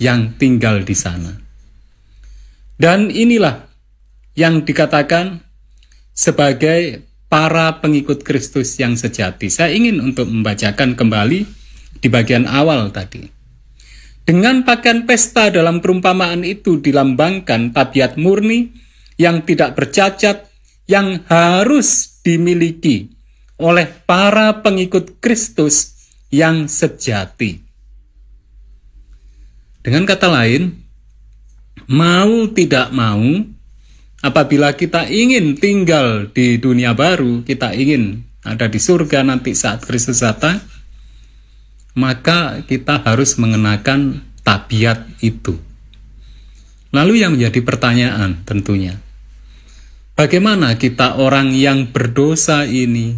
yang 0.02 0.34
tinggal 0.42 0.82
di 0.82 0.98
sana. 0.98 1.38
Dan 2.74 3.13
inilah 3.13 3.70
yang 4.34 4.66
dikatakan 4.66 5.46
sebagai 6.10 7.06
para 7.30 7.78
pengikut 7.78 8.26
Kristus 8.26 8.78
yang 8.82 8.98
sejati. 8.98 9.54
Saya 9.54 9.78
ingin 9.78 10.02
untuk 10.02 10.26
membacakan 10.26 10.98
kembali 10.98 11.46
di 12.02 12.08
bagian 12.10 12.50
awal 12.50 12.90
tadi. 12.90 13.30
Dengan 14.26 14.66
pakaian 14.66 15.06
pesta 15.06 15.54
dalam 15.54 15.80
perumpamaan 15.86 16.42
itu 16.44 16.82
dilambangkan 16.82 17.72
tabiat 17.72 18.18
murni 18.20 18.87
yang 19.17 19.43
tidak 19.43 19.73
bercacat 19.73 20.45
yang 20.88 21.25
harus 21.27 22.21
dimiliki 22.23 23.12
oleh 23.58 23.89
para 24.06 24.62
pengikut 24.62 25.17
Kristus 25.17 25.97
yang 26.30 26.69
sejati. 26.69 27.60
Dengan 29.82 30.03
kata 30.06 30.27
lain, 30.30 30.77
mau 31.89 32.45
tidak 32.51 32.91
mau, 32.91 33.23
apabila 34.19 34.75
kita 34.75 35.08
ingin 35.08 35.56
tinggal 35.58 36.30
di 36.30 36.60
dunia 36.60 36.93
baru, 36.93 37.41
kita 37.41 37.71
ingin 37.73 38.27
ada 38.43 38.67
di 38.67 38.80
surga 38.80 39.23
nanti 39.23 39.56
saat 39.56 39.84
Kristus 39.88 40.21
datang, 40.21 40.60
maka 41.97 42.62
kita 42.67 43.01
harus 43.01 43.39
mengenakan 43.39 44.21
tabiat 44.45 45.08
itu. 45.23 45.58
Lalu 46.91 47.23
yang 47.23 47.36
menjadi 47.36 47.60
pertanyaan 47.63 48.43
tentunya, 48.43 48.95
bagaimana 50.17 50.75
kita 50.75 51.21
orang 51.21 51.53
yang 51.53 51.93
berdosa 51.93 52.65
ini 52.65 53.13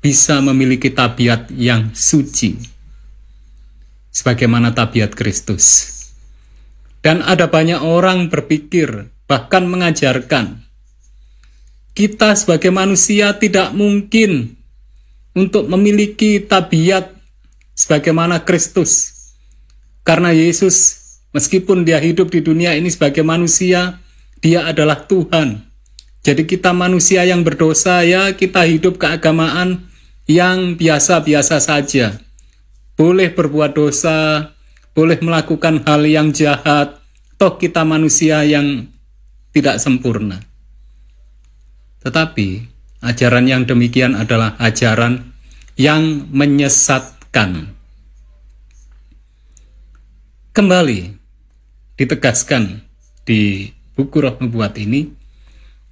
bisa 0.00 0.40
memiliki 0.40 0.88
tabiat 0.88 1.52
yang 1.52 1.92
suci 1.92 2.56
sebagaimana 4.08 4.72
tabiat 4.72 5.12
Kristus. 5.12 5.92
Dan 7.04 7.22
ada 7.22 7.46
banyak 7.46 7.84
orang 7.84 8.32
berpikir 8.32 9.12
bahkan 9.30 9.68
mengajarkan 9.68 10.66
kita 11.96 12.34
sebagai 12.34 12.72
manusia 12.74 13.36
tidak 13.36 13.70
mungkin 13.72 14.58
untuk 15.36 15.68
memiliki 15.68 16.40
tabiat 16.40 17.12
sebagaimana 17.76 18.42
Kristus. 18.42 19.12
Karena 20.02 20.32
Yesus 20.32 20.96
meskipun 21.36 21.84
dia 21.84 22.00
hidup 22.00 22.32
di 22.32 22.40
dunia 22.40 22.72
ini 22.72 22.88
sebagai 22.88 23.20
manusia, 23.20 24.00
dia 24.40 24.64
adalah 24.64 25.04
Tuhan. 25.04 25.65
Jadi 26.26 26.42
kita 26.42 26.74
manusia 26.74 27.22
yang 27.22 27.46
berdosa 27.46 28.02
ya 28.02 28.34
kita 28.34 28.66
hidup 28.66 28.98
keagamaan 28.98 29.86
yang 30.26 30.74
biasa-biasa 30.74 31.62
saja. 31.62 32.18
Boleh 32.98 33.30
berbuat 33.30 33.78
dosa, 33.78 34.50
boleh 34.90 35.22
melakukan 35.22 35.86
hal 35.86 36.02
yang 36.02 36.34
jahat, 36.34 36.98
toh 37.38 37.54
kita 37.54 37.86
manusia 37.86 38.42
yang 38.42 38.90
tidak 39.54 39.78
sempurna. 39.78 40.42
Tetapi 42.02 42.74
ajaran 43.06 43.46
yang 43.46 43.62
demikian 43.62 44.18
adalah 44.18 44.58
ajaran 44.58 45.30
yang 45.78 46.26
menyesatkan. 46.34 47.70
Kembali 50.50 51.14
ditegaskan 51.94 52.82
di 53.22 53.70
buku 53.94 54.18
Roh 54.18 54.34
Nubuat 54.42 54.74
ini, 54.82 55.25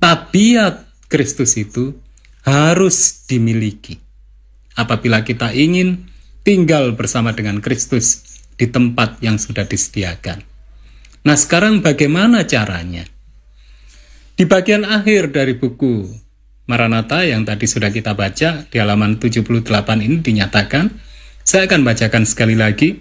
tabiat 0.05 0.85
Kristus 1.09 1.57
itu 1.57 1.97
harus 2.45 3.25
dimiliki 3.25 3.97
apabila 4.77 5.25
kita 5.25 5.57
ingin 5.57 6.13
tinggal 6.45 6.93
bersama 6.93 7.33
dengan 7.33 7.65
Kristus 7.65 8.21
di 8.61 8.69
tempat 8.69 9.25
yang 9.25 9.41
sudah 9.41 9.65
disediakan. 9.65 10.45
Nah, 11.25 11.37
sekarang 11.41 11.81
bagaimana 11.81 12.45
caranya? 12.45 13.09
Di 14.37 14.45
bagian 14.45 14.85
akhir 14.85 15.33
dari 15.33 15.57
buku 15.57 16.05
Maranatha 16.69 17.25
yang 17.25 17.49
tadi 17.49 17.65
sudah 17.65 17.89
kita 17.89 18.13
baca 18.13 18.69
di 18.69 18.77
halaman 18.77 19.17
78 19.17 19.65
ini 20.05 20.21
dinyatakan, 20.21 20.93
saya 21.41 21.65
akan 21.65 21.81
bacakan 21.81 22.29
sekali 22.29 22.61
lagi. 22.61 23.01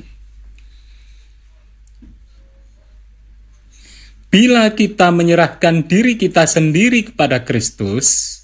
Bila 4.34 4.74
kita 4.74 5.14
menyerahkan 5.14 5.86
diri 5.86 6.18
kita 6.18 6.50
sendiri 6.50 7.06
kepada 7.06 7.46
Kristus, 7.46 8.42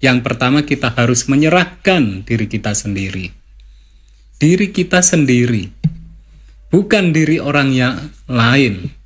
yang 0.00 0.24
pertama 0.24 0.64
kita 0.64 0.96
harus 0.96 1.28
menyerahkan 1.28 2.24
diri 2.24 2.48
kita 2.48 2.72
sendiri. 2.72 3.28
Diri 4.40 4.72
kita 4.72 5.04
sendiri. 5.04 5.68
Bukan 6.72 7.12
diri 7.12 7.36
orang 7.36 7.76
yang 7.76 8.00
lain. 8.32 8.96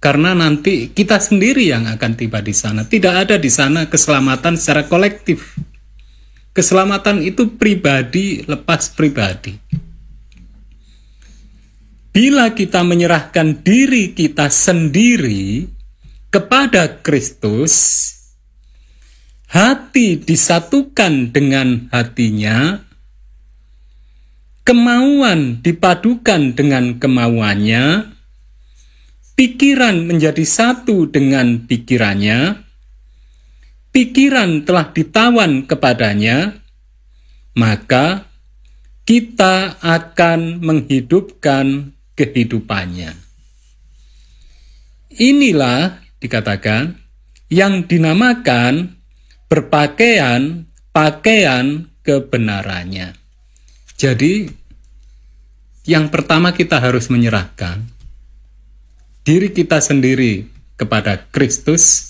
Karena 0.00 0.32
nanti 0.32 0.88
kita 0.88 1.20
sendiri 1.20 1.68
yang 1.68 1.84
akan 1.92 2.16
tiba 2.16 2.40
di 2.40 2.56
sana. 2.56 2.88
Tidak 2.88 3.12
ada 3.28 3.36
di 3.36 3.52
sana 3.52 3.92
keselamatan 3.92 4.56
secara 4.56 4.88
kolektif. 4.88 5.60
Keselamatan 6.56 7.20
itu 7.20 7.52
pribadi 7.60 8.48
lepas 8.48 8.96
pribadi. 8.96 9.60
Bila 12.16 12.56
kita 12.56 12.80
menyerahkan 12.80 13.60
diri 13.60 14.16
kita 14.16 14.48
sendiri 14.48 15.68
kepada 16.32 17.04
Kristus, 17.04 17.76
hati 19.52 20.16
disatukan 20.24 21.28
dengan 21.28 21.92
hatinya, 21.92 22.80
kemauan 24.64 25.60
dipadukan 25.60 26.56
dengan 26.56 26.96
kemauannya, 26.96 28.08
pikiran 29.36 30.08
menjadi 30.08 30.40
satu 30.48 31.12
dengan 31.12 31.68
pikirannya, 31.68 32.64
pikiran 33.92 34.64
telah 34.64 34.88
ditawan 34.88 35.68
kepadanya, 35.68 36.64
maka 37.52 38.24
kita 39.04 39.76
akan 39.84 40.64
menghidupkan 40.64 41.92
kehidupannya. 42.16 43.14
Inilah 45.16 46.02
dikatakan 46.18 46.96
yang 47.52 47.86
dinamakan 47.86 48.98
berpakaian 49.46 50.66
pakaian 50.90 51.86
kebenarannya. 52.02 53.14
Jadi 53.94 54.50
yang 55.86 56.10
pertama 56.10 56.50
kita 56.50 56.82
harus 56.82 57.06
menyerahkan 57.06 57.86
diri 59.22 59.54
kita 59.54 59.78
sendiri 59.78 60.50
kepada 60.74 61.30
Kristus 61.30 62.04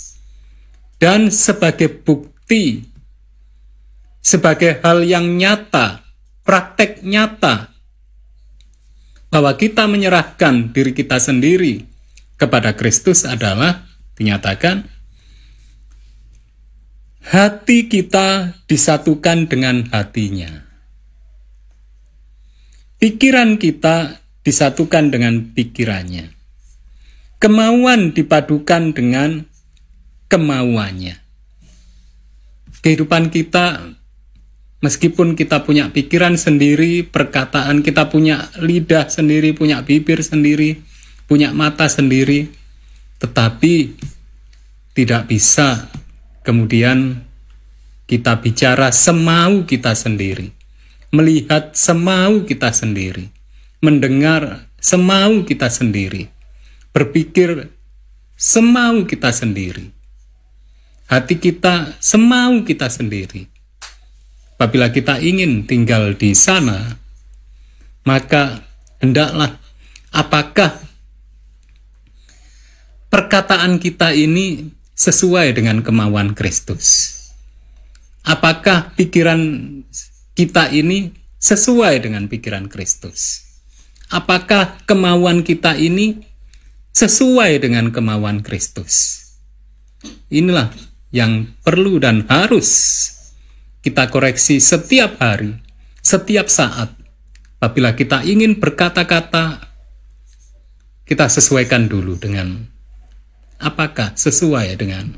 dan 0.97 1.29
sebagai 1.29 1.93
bukti 1.93 2.89
sebagai 4.27 4.83
hal 4.83 5.07
yang 5.07 5.39
nyata, 5.39 6.03
praktek 6.43 7.07
nyata 7.07 7.76
bahwa 9.37 9.53
kita 9.53 9.85
menyerahkan 9.85 10.73
diri 10.73 10.97
kita 10.97 11.21
sendiri 11.21 11.85
kepada 12.41 12.73
Kristus 12.73 13.29
adalah 13.29 13.85
dinyatakan 14.17 14.89
hati 17.21 17.85
kita 17.85 18.57
disatukan 18.65 19.45
dengan 19.45 19.93
hatinya. 19.93 20.65
Pikiran 22.97 23.61
kita 23.61 24.25
disatukan 24.41 25.13
dengan 25.13 25.53
pikirannya. 25.53 26.33
Kemauan 27.37 28.17
dipadukan 28.17 28.97
dengan 28.97 29.45
kemauannya. 30.33 31.21
Kehidupan 32.81 33.29
kita 33.29 33.85
meskipun 34.87 35.35
kita 35.35 35.67
punya 35.67 35.91
pikiran 35.91 36.39
sendiri, 36.39 37.03
perkataan 37.03 37.83
kita 37.83 38.07
punya 38.07 38.47
lidah 38.63 39.11
sendiri, 39.11 39.51
punya 39.51 39.83
bibir 39.83 40.23
sendiri, 40.23 40.79
punya 41.27 41.51
mata 41.51 41.91
sendiri, 41.91 42.47
tetapi 43.19 43.99
tidak 44.95 45.27
bisa 45.27 45.91
kemudian 46.47 47.27
kita 48.07 48.39
bicara 48.39 48.95
semau 48.95 49.67
kita 49.67 49.99
sendiri 49.99 50.55
melihat 51.17 51.73
semau 51.73 52.45
kita 52.45 52.69
sendiri, 52.75 53.33
mendengar 53.81 54.69
semau 54.77 55.47
kita 55.49 55.73
sendiri, 55.73 56.29
berpikir 56.93 57.73
semau 58.37 59.09
kita 59.09 59.33
sendiri, 59.33 59.97
hati 61.09 61.41
kita 61.41 61.97
semau 62.03 62.61
kita 62.69 62.93
sendiri. 62.93 63.56
Apabila 64.57 64.89
kita 64.89 65.21
ingin 65.21 65.69
tinggal 65.69 66.17
di 66.17 66.33
sana, 66.33 66.97
maka 68.09 68.65
hendaklah 69.05 69.61
apakah 70.17 70.81
perkataan 73.13 73.77
kita 73.77 74.17
ini 74.17 74.73
sesuai 74.97 75.53
dengan 75.53 75.85
kemauan 75.85 76.33
Kristus? 76.33 77.13
Apakah 78.25 78.97
pikiran 78.97 79.69
kita 80.33 80.73
ini 80.73 81.13
sesuai 81.37 82.01
dengan 82.01 82.25
pikiran 82.25 82.73
Kristus? 82.73 83.45
Apakah 84.09 84.81
kemauan 84.89 85.45
kita 85.45 85.77
ini 85.77 86.25
sesuai 86.97 87.61
dengan 87.61 87.93
kemauan 87.93 88.41
Kristus? 88.41 89.21
Inilah 90.33 90.73
yang 91.13 91.53
perlu 91.61 92.01
dan 92.01 92.25
harus 92.25 93.05
kita 93.87 94.11
koreksi 94.11 94.59
setiap 94.59 95.23
hari, 95.23 95.55
setiap 96.03 96.51
saat. 96.51 96.91
Apabila 97.63 97.95
kita 97.95 98.27
ingin 98.27 98.59
berkata-kata, 98.59 99.63
kita 101.07 101.31
sesuaikan 101.31 101.87
dulu 101.87 102.19
dengan 102.19 102.67
apakah 103.63 104.11
sesuai 104.19 104.75
dengan 104.75 105.15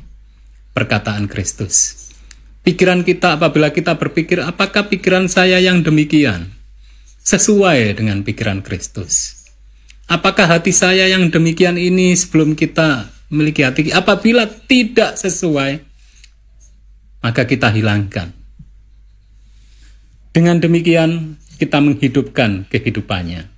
perkataan 0.77 1.25
Kristus. 1.25 2.07
Pikiran 2.61 3.01
kita 3.01 3.41
apabila 3.41 3.73
kita 3.73 3.97
berpikir 3.97 4.45
apakah 4.45 4.85
pikiran 4.85 5.25
saya 5.25 5.57
yang 5.57 5.81
demikian 5.81 6.53
sesuai 7.25 7.97
dengan 7.97 8.21
pikiran 8.21 8.61
Kristus. 8.61 9.43
Apakah 10.05 10.45
hati 10.45 10.69
saya 10.69 11.09
yang 11.09 11.33
demikian 11.33 11.75
ini 11.75 12.13
sebelum 12.13 12.53
kita 12.53 13.09
memiliki 13.33 13.65
hati 13.65 13.89
apabila 13.89 14.45
tidak 14.45 15.17
sesuai 15.17 15.81
maka 17.19 17.43
kita 17.43 17.67
hilangkan. 17.73 18.38
Dengan 20.29 20.61
demikian 20.61 21.41
kita 21.57 21.81
menghidupkan 21.81 22.69
kehidupannya 22.69 23.49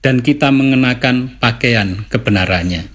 dan 0.00 0.24
kita 0.24 0.48
mengenakan 0.48 1.36
pakaian 1.36 2.08
kebenarannya. 2.08 2.88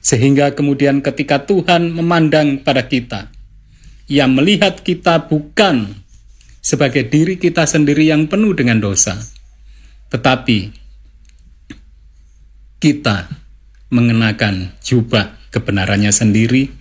Sehingga 0.00 0.56
kemudian 0.56 1.04
ketika 1.04 1.44
Tuhan 1.44 1.92
memandang 1.92 2.64
pada 2.64 2.88
kita, 2.88 3.28
ia 4.08 4.24
melihat 4.24 4.80
kita 4.80 5.28
bukan 5.28 6.00
sebagai 6.64 7.04
diri 7.04 7.36
kita 7.36 7.68
sendiri 7.68 8.08
yang 8.08 8.24
penuh 8.24 8.56
dengan 8.56 8.80
dosa, 8.80 9.20
tetapi 10.08 10.72
kita 12.80 13.28
mengenakan 13.92 14.72
jubah 14.80 15.36
kebenarannya 15.52 16.14
sendiri, 16.14 16.72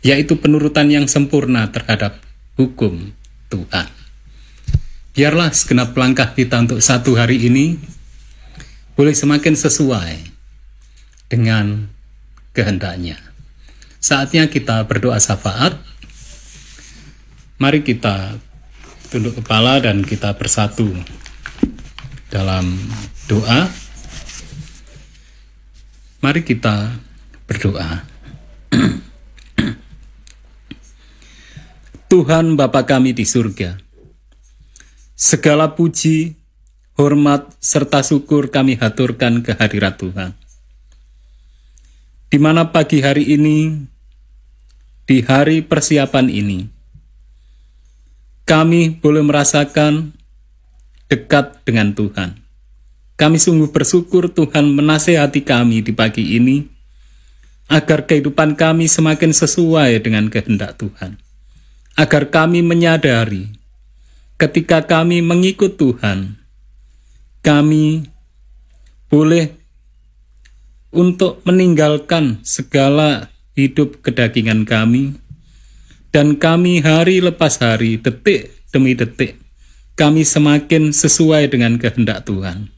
yaitu 0.00 0.40
penurutan 0.40 0.88
yang 0.88 1.04
sempurna 1.04 1.68
terhadap 1.68 2.22
hukum 2.56 3.12
Tuhan. 3.52 4.03
Biarlah 5.14 5.54
segenap 5.54 5.94
langkah 5.94 6.34
kita 6.34 6.58
untuk 6.58 6.82
satu 6.82 7.14
hari 7.14 7.46
ini 7.46 7.78
boleh 8.98 9.14
semakin 9.14 9.54
sesuai 9.54 10.18
dengan 11.30 11.86
kehendaknya. 12.50 13.18
Saatnya 14.02 14.50
kita 14.50 14.84
berdoa 14.84 15.16
syafaat 15.16 15.78
Mari 17.54 17.86
kita 17.86 18.34
tunduk 19.14 19.38
kepala 19.38 19.78
dan 19.78 20.02
kita 20.02 20.34
bersatu 20.34 20.90
dalam 22.34 22.74
doa. 23.30 23.70
Mari 26.18 26.42
kita 26.42 26.98
berdoa. 27.46 28.02
Tuhan 32.10 32.58
Bapa 32.58 32.82
kami 32.82 33.14
di 33.14 33.22
surga, 33.22 33.78
segala 35.14 35.78
puji, 35.78 36.34
hormat, 36.98 37.50
serta 37.62 38.02
syukur 38.02 38.50
kami 38.50 38.78
haturkan 38.78 39.42
ke 39.42 39.54
hadirat 39.54 39.98
Tuhan. 39.98 40.34
Di 42.30 42.38
mana 42.42 42.74
pagi 42.74 42.98
hari 42.98 43.30
ini, 43.30 43.78
di 45.06 45.22
hari 45.22 45.62
persiapan 45.62 46.26
ini, 46.26 46.66
kami 48.44 48.98
boleh 48.98 49.22
merasakan 49.22 50.12
dekat 51.06 51.62
dengan 51.62 51.94
Tuhan. 51.94 52.42
Kami 53.14 53.38
sungguh 53.38 53.70
bersyukur 53.70 54.26
Tuhan 54.34 54.74
menasehati 54.74 55.46
kami 55.46 55.86
di 55.86 55.94
pagi 55.94 56.34
ini, 56.34 56.66
agar 57.70 58.04
kehidupan 58.10 58.58
kami 58.58 58.90
semakin 58.90 59.30
sesuai 59.30 60.02
dengan 60.02 60.26
kehendak 60.26 60.74
Tuhan. 60.76 61.22
Agar 61.94 62.26
kami 62.34 62.66
menyadari, 62.66 63.54
ketika 64.36 64.82
kami 64.84 65.22
mengikut 65.22 65.78
Tuhan, 65.78 66.38
kami 67.44 68.08
boleh 69.06 69.54
untuk 70.94 71.42
meninggalkan 71.46 72.42
segala 72.42 73.30
hidup 73.54 74.02
kedagingan 74.02 74.66
kami, 74.66 75.18
dan 76.14 76.38
kami 76.38 76.82
hari 76.82 77.18
lepas 77.18 77.58
hari, 77.58 77.98
detik 77.98 78.54
demi 78.70 78.94
detik, 78.94 79.38
kami 79.98 80.22
semakin 80.22 80.90
sesuai 80.94 81.50
dengan 81.50 81.78
kehendak 81.78 82.26
Tuhan. 82.26 82.70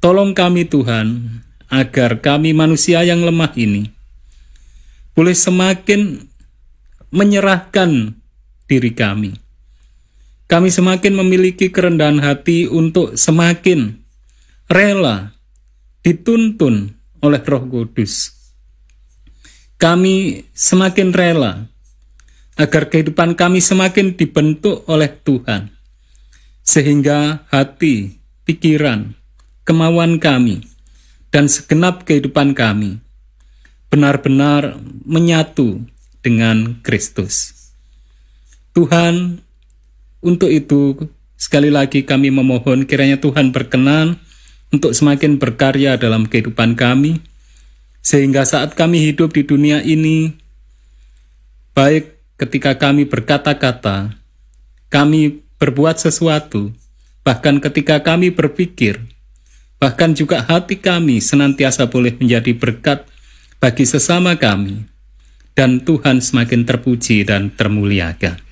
Tolong 0.00 0.36
kami 0.36 0.68
Tuhan, 0.68 1.40
agar 1.72 2.20
kami 2.20 2.52
manusia 2.52 3.00
yang 3.02 3.24
lemah 3.24 3.52
ini 3.56 3.88
boleh 5.16 5.34
semakin 5.34 6.26
menyerahkan 7.14 8.14
diri 8.66 8.92
kami. 8.92 9.43
Kami 10.54 10.70
semakin 10.70 11.18
memiliki 11.18 11.66
kerendahan 11.66 12.22
hati 12.22 12.70
untuk 12.70 13.18
semakin 13.18 13.98
rela 14.70 15.34
dituntun 16.06 16.94
oleh 17.18 17.42
Roh 17.42 17.66
Kudus. 17.66 18.30
Kami 19.82 20.46
semakin 20.54 21.10
rela 21.10 21.66
agar 22.54 22.86
kehidupan 22.86 23.34
kami 23.34 23.58
semakin 23.58 24.14
dibentuk 24.14 24.86
oleh 24.86 25.10
Tuhan, 25.26 25.74
sehingga 26.62 27.50
hati, 27.50 28.22
pikiran, 28.46 29.10
kemauan 29.66 30.22
kami, 30.22 30.62
dan 31.34 31.50
segenap 31.50 32.06
kehidupan 32.06 32.54
kami 32.54 33.02
benar-benar 33.90 34.78
menyatu 35.02 35.82
dengan 36.22 36.78
Kristus. 36.86 37.50
Tuhan, 38.70 39.42
untuk 40.24 40.48
itu 40.48 40.96
sekali 41.36 41.68
lagi 41.68 42.02
kami 42.08 42.32
memohon 42.32 42.88
kiranya 42.88 43.20
Tuhan 43.20 43.52
berkenan 43.52 44.16
untuk 44.72 44.96
semakin 44.96 45.38
berkarya 45.38 45.94
dalam 46.00 46.26
kehidupan 46.26 46.74
kami, 46.74 47.22
sehingga 48.02 48.42
saat 48.42 48.74
kami 48.74 49.04
hidup 49.04 49.36
di 49.36 49.46
dunia 49.46 49.84
ini, 49.84 50.34
baik 51.76 52.18
ketika 52.40 52.74
kami 52.74 53.06
berkata-kata, 53.06 54.18
kami 54.90 55.44
berbuat 55.62 56.02
sesuatu, 56.02 56.74
bahkan 57.22 57.62
ketika 57.62 58.02
kami 58.02 58.34
berpikir, 58.34 58.98
bahkan 59.78 60.12
juga 60.12 60.42
hati 60.42 60.80
kami 60.80 61.22
senantiasa 61.22 61.86
boleh 61.86 62.18
menjadi 62.18 62.50
berkat 62.56 63.06
bagi 63.62 63.86
sesama 63.86 64.34
kami, 64.34 64.84
dan 65.54 65.80
Tuhan 65.80 66.18
semakin 66.18 66.66
terpuji 66.66 67.22
dan 67.24 67.54
termuliakan. 67.54 68.43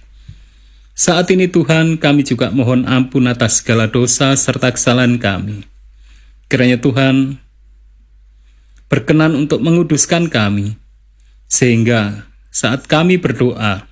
Saat 0.93 1.33
ini 1.33 1.49
Tuhan 1.49 1.97
kami 1.97 2.21
juga 2.23 2.53
mohon 2.53 2.85
ampun 2.85 3.25
atas 3.25 3.65
segala 3.65 3.89
dosa 3.89 4.37
serta 4.37 4.69
kesalahan 4.69 5.17
kami. 5.17 5.65
Kiranya 6.53 6.77
Tuhan 6.77 7.41
berkenan 8.93 9.33
untuk 9.33 9.65
menguduskan 9.65 10.29
kami, 10.29 10.77
sehingga 11.49 12.29
saat 12.53 12.85
kami 12.85 13.17
berdoa, 13.17 13.89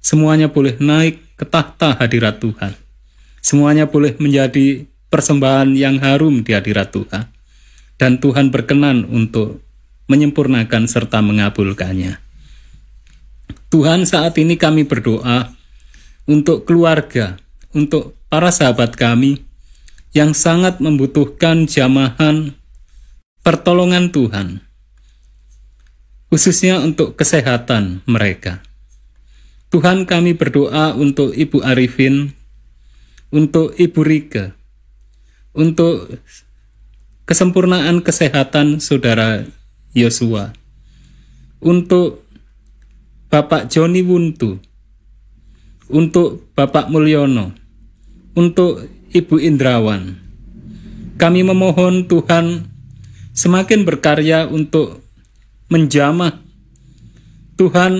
semuanya 0.00 0.48
boleh 0.48 0.80
naik 0.80 1.20
ke 1.36 1.44
tahta 1.44 2.00
hadirat 2.00 2.40
Tuhan. 2.40 2.72
Semuanya 3.44 3.84
boleh 3.84 4.16
menjadi 4.16 4.88
persembahan 5.12 5.76
yang 5.76 6.00
harum 6.00 6.40
di 6.40 6.56
hadirat 6.56 6.88
Tuhan. 6.96 7.28
Dan 8.00 8.16
Tuhan 8.18 8.48
berkenan 8.48 9.04
untuk 9.04 9.60
menyempurnakan 10.08 10.88
serta 10.88 11.20
mengabulkannya. 11.20 12.16
Tuhan 13.68 14.08
saat 14.08 14.40
ini 14.40 14.56
kami 14.56 14.88
berdoa 14.88 15.52
untuk 16.26 16.64
keluarga, 16.68 17.40
untuk 17.74 18.14
para 18.30 18.48
sahabat 18.54 18.94
kami 18.94 19.42
yang 20.12 20.36
sangat 20.36 20.78
membutuhkan 20.78 21.64
jamahan 21.64 22.54
pertolongan 23.42 24.12
Tuhan, 24.12 24.62
khususnya 26.30 26.78
untuk 26.80 27.18
kesehatan 27.18 28.04
mereka. 28.06 28.62
Tuhan 29.72 30.04
kami 30.04 30.36
berdoa 30.36 30.92
untuk 30.92 31.32
Ibu 31.32 31.64
Arifin, 31.64 32.36
untuk 33.32 33.72
Ibu 33.80 34.00
Rike, 34.04 34.52
untuk 35.56 36.20
kesempurnaan 37.24 38.04
kesehatan 38.04 38.84
saudara 38.84 39.48
Yosua, 39.96 40.52
untuk 41.56 42.24
Bapak 43.32 43.72
Joni 43.72 44.04
Wuntu, 44.04 44.60
untuk 45.92 46.50
Bapak 46.56 46.88
Mulyono, 46.88 47.52
untuk 48.32 48.88
Ibu 49.12 49.36
Indrawan. 49.38 50.16
Kami 51.20 51.44
memohon 51.44 52.08
Tuhan 52.08 52.66
semakin 53.36 53.84
berkarya 53.84 54.48
untuk 54.48 55.04
menjamah. 55.68 56.40
Tuhan 57.60 57.94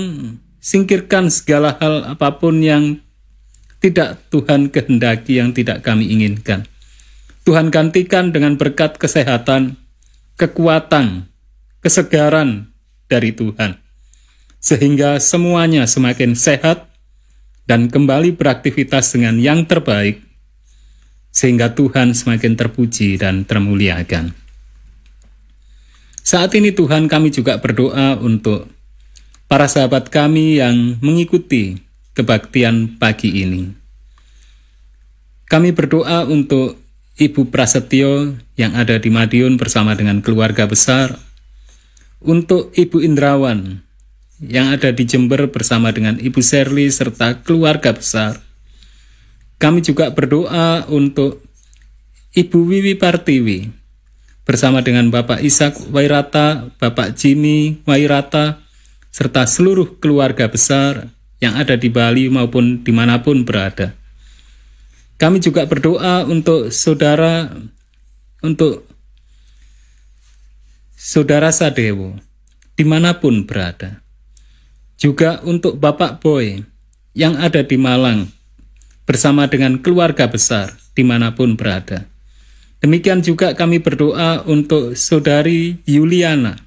singkirkan 0.59 1.28
segala 1.28 1.76
hal 1.76 2.16
apa 2.16 2.40
pun 2.40 2.64
yang 2.64 2.99
tidak 3.82 4.24
Tuhan 4.32 4.72
kehendaki, 4.72 5.38
yang 5.38 5.53
tidak 5.53 5.84
kami 5.84 6.09
inginkan. 6.09 6.64
Tuhan 7.43 7.74
gantikan 7.74 8.30
dengan 8.30 8.55
berkat 8.55 8.97
kesehatan, 8.97 9.74
kekuatan, 10.38 11.26
kesegaran 11.82 12.70
dari 13.11 13.34
Tuhan, 13.34 13.82
sehingga 14.62 15.18
semuanya 15.18 15.90
semakin 15.90 16.38
sehat 16.38 16.91
dan 17.72 17.88
kembali 17.88 18.36
beraktivitas 18.36 19.16
dengan 19.16 19.40
yang 19.40 19.64
terbaik, 19.64 20.20
sehingga 21.32 21.72
Tuhan 21.72 22.12
semakin 22.12 22.52
terpuji 22.52 23.16
dan 23.16 23.48
termuliakan. 23.48 24.36
Saat 26.20 26.52
ini 26.52 26.76
Tuhan 26.76 27.08
kami 27.08 27.32
juga 27.32 27.56
berdoa 27.64 28.20
untuk 28.20 28.68
para 29.48 29.64
sahabat 29.72 30.12
kami 30.12 30.60
yang 30.60 31.00
mengikuti 31.00 31.80
kebaktian 32.12 33.00
pagi 33.00 33.40
ini. 33.40 33.72
Kami 35.48 35.72
berdoa 35.72 36.28
untuk 36.28 36.76
Ibu 37.16 37.48
Prasetyo 37.48 38.36
yang 38.60 38.76
ada 38.76 39.00
di 39.00 39.08
Madiun 39.08 39.56
bersama 39.56 39.96
dengan 39.96 40.20
keluarga 40.20 40.68
besar, 40.68 41.16
untuk 42.20 42.68
Ibu 42.76 43.00
Indrawan 43.00 43.80
yang 44.43 44.74
ada 44.74 44.90
di 44.90 45.07
Jember 45.07 45.47
bersama 45.55 45.95
dengan 45.95 46.18
Ibu 46.18 46.43
Serli 46.43 46.90
serta 46.90 47.38
keluarga 47.47 47.95
besar. 47.95 48.43
Kami 49.62 49.78
juga 49.86 50.11
berdoa 50.11 50.90
untuk 50.90 51.47
Ibu 52.34 52.59
Wiwi 52.66 52.99
Partiwi 52.99 53.70
bersama 54.43 54.82
dengan 54.82 55.07
Bapak 55.14 55.38
Ishak 55.38 55.95
Wairata, 55.95 56.74
Bapak 56.82 57.14
Jimmy 57.14 57.78
Wairata, 57.86 58.59
serta 59.14 59.47
seluruh 59.47 60.03
keluarga 60.03 60.51
besar 60.51 61.07
yang 61.38 61.55
ada 61.55 61.78
di 61.78 61.86
Bali 61.86 62.26
maupun 62.26 62.82
di 62.82 62.90
mana 62.90 63.22
pun 63.22 63.47
berada. 63.47 63.95
Kami 65.22 65.38
juga 65.38 65.70
berdoa 65.70 66.26
untuk 66.26 66.74
saudara, 66.74 67.47
untuk 68.43 68.82
saudara 70.99 71.55
Sadewo, 71.55 72.18
di 72.74 72.82
mana 72.82 73.22
pun 73.22 73.47
berada. 73.47 74.01
Juga 75.03 75.42
untuk 75.42 75.82
Bapak 75.82 76.22
Boy 76.22 76.62
yang 77.18 77.34
ada 77.34 77.66
di 77.66 77.74
Malang, 77.74 78.30
bersama 79.03 79.50
dengan 79.50 79.82
keluarga 79.82 80.30
besar, 80.30 80.78
di 80.94 81.03
mana 81.03 81.34
pun 81.34 81.59
berada 81.59 82.12
Demikian 82.82 83.22
juga 83.22 83.55
kami 83.55 83.78
berdoa 83.78 84.42
untuk 84.42 84.98
saudari 84.98 85.78
Yuliana 85.86 86.59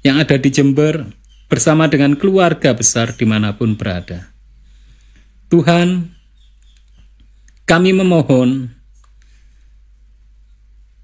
yang 0.00 0.16
ada 0.16 0.40
di 0.40 0.48
Jember 0.48 1.04
bersama 1.52 1.84
dengan 1.84 2.16
keluarga 2.16 2.72
besar 2.72 3.12
di 3.12 3.28
mana 3.28 3.52
pun 3.52 3.76
berada. 3.76 4.32
Tuhan, 5.52 6.16
kami 7.68 7.92
memohon 7.92 8.72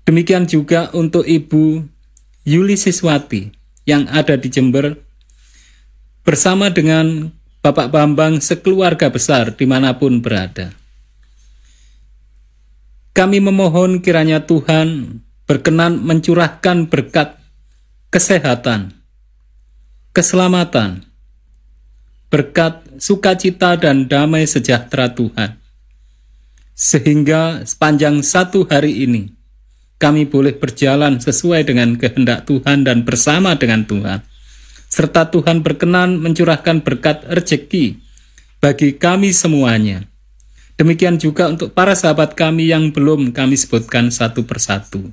demikian 0.08 0.48
juga 0.48 0.88
untuk 0.96 1.28
Ibu 1.28 1.84
Yuli 2.48 2.80
Siswati 2.80 3.52
yang 3.84 4.08
ada 4.08 4.40
di 4.40 4.48
Jember 4.48 5.01
bersama 6.22 6.70
dengan 6.70 7.30
Bapak 7.62 7.94
Bambang 7.94 8.42
sekeluarga 8.42 9.06
besar 9.10 9.54
di 9.54 9.66
mana 9.66 9.94
pun 9.94 10.18
berada. 10.18 10.74
Kami 13.12 13.38
memohon 13.38 14.00
kiranya 14.00 14.42
Tuhan 14.42 15.20
berkenan 15.44 16.00
mencurahkan 16.00 16.88
berkat 16.88 17.36
kesehatan, 18.08 18.96
keselamatan, 20.16 21.04
berkat 22.32 22.80
sukacita 22.96 23.76
dan 23.76 24.08
damai 24.08 24.48
sejahtera 24.48 25.12
Tuhan. 25.12 25.60
Sehingga 26.72 27.68
sepanjang 27.68 28.24
satu 28.24 28.64
hari 28.64 29.04
ini, 29.04 29.28
kami 30.00 30.24
boleh 30.26 30.56
berjalan 30.56 31.20
sesuai 31.20 31.68
dengan 31.68 31.94
kehendak 32.00 32.48
Tuhan 32.48 32.88
dan 32.88 33.04
bersama 33.04 33.54
dengan 33.54 33.84
Tuhan. 33.84 34.31
Serta 34.93 35.32
Tuhan 35.32 35.64
berkenan 35.64 36.20
mencurahkan 36.20 36.84
berkat 36.84 37.24
rezeki 37.32 37.97
bagi 38.61 39.01
kami 39.01 39.32
semuanya 39.32 40.12
Demikian 40.82 41.20
juga 41.20 41.47
untuk 41.47 41.76
para 41.76 41.93
sahabat 41.93 42.32
kami 42.34 42.72
yang 42.72 42.90
belum 42.90 43.30
kami 43.36 43.55
sebutkan 43.55 44.09
satu 44.09 44.43
persatu. 44.49 45.12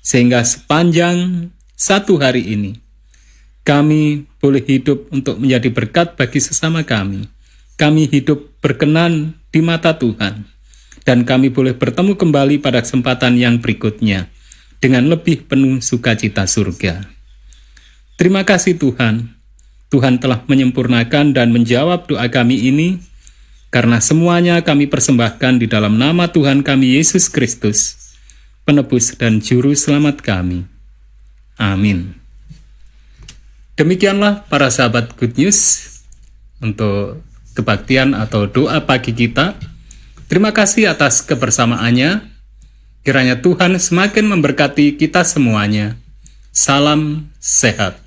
Sehingga 0.00 0.40
sepanjang 0.46 1.50
satu 1.76 2.16
hari 2.22 2.46
ini, 2.54 2.78
kami 3.66 4.24
boleh 4.38 4.62
hidup 4.62 5.10
untuk 5.10 5.42
menjadi 5.42 5.68
berkat 5.74 6.14
bagi 6.14 6.38
sesama 6.38 6.86
kami. 6.86 7.26
Kami 7.76 8.08
hidup 8.08 8.56
berkenan 8.62 9.36
di 9.50 9.60
mata 9.60 9.98
Tuhan. 9.98 10.46
Dan 11.04 11.22
kami 11.28 11.52
boleh 11.52 11.76
bertemu 11.76 12.18
kembali 12.18 12.58
pada 12.58 12.82
kesempatan 12.82 13.38
yang 13.38 13.62
berikutnya 13.62 14.26
dengan 14.82 15.06
lebih 15.06 15.46
penuh 15.46 15.78
sukacita 15.78 16.48
surga. 16.48 17.15
Terima 18.16 18.48
kasih 18.48 18.80
Tuhan. 18.80 19.36
Tuhan 19.92 20.16
telah 20.16 20.40
menyempurnakan 20.48 21.36
dan 21.36 21.52
menjawab 21.52 22.08
doa 22.08 22.26
kami 22.32 22.58
ini 22.72 22.98
karena 23.68 24.00
semuanya 24.00 24.64
kami 24.64 24.88
persembahkan 24.88 25.60
di 25.60 25.68
dalam 25.68 26.00
nama 26.00 26.32
Tuhan 26.32 26.64
kami 26.64 26.96
Yesus 26.96 27.28
Kristus, 27.28 27.94
penebus 28.64 29.12
dan 29.20 29.44
juru 29.44 29.76
selamat 29.76 30.24
kami. 30.24 30.64
Amin. 31.60 32.16
Demikianlah 33.76 34.48
para 34.48 34.72
sahabat 34.72 35.12
Good 35.20 35.36
News 35.36 35.84
untuk 36.64 37.20
kebaktian 37.52 38.16
atau 38.16 38.48
doa 38.48 38.80
pagi 38.80 39.12
kita. 39.12 39.60
Terima 40.24 40.56
kasih 40.56 40.88
atas 40.88 41.20
kebersamaannya. 41.20 42.32
Kiranya 43.04 43.44
Tuhan 43.44 43.76
semakin 43.76 44.24
memberkati 44.24 44.96
kita 44.96 45.20
semuanya. 45.20 46.00
Salam 46.48 47.28
sehat. 47.38 48.05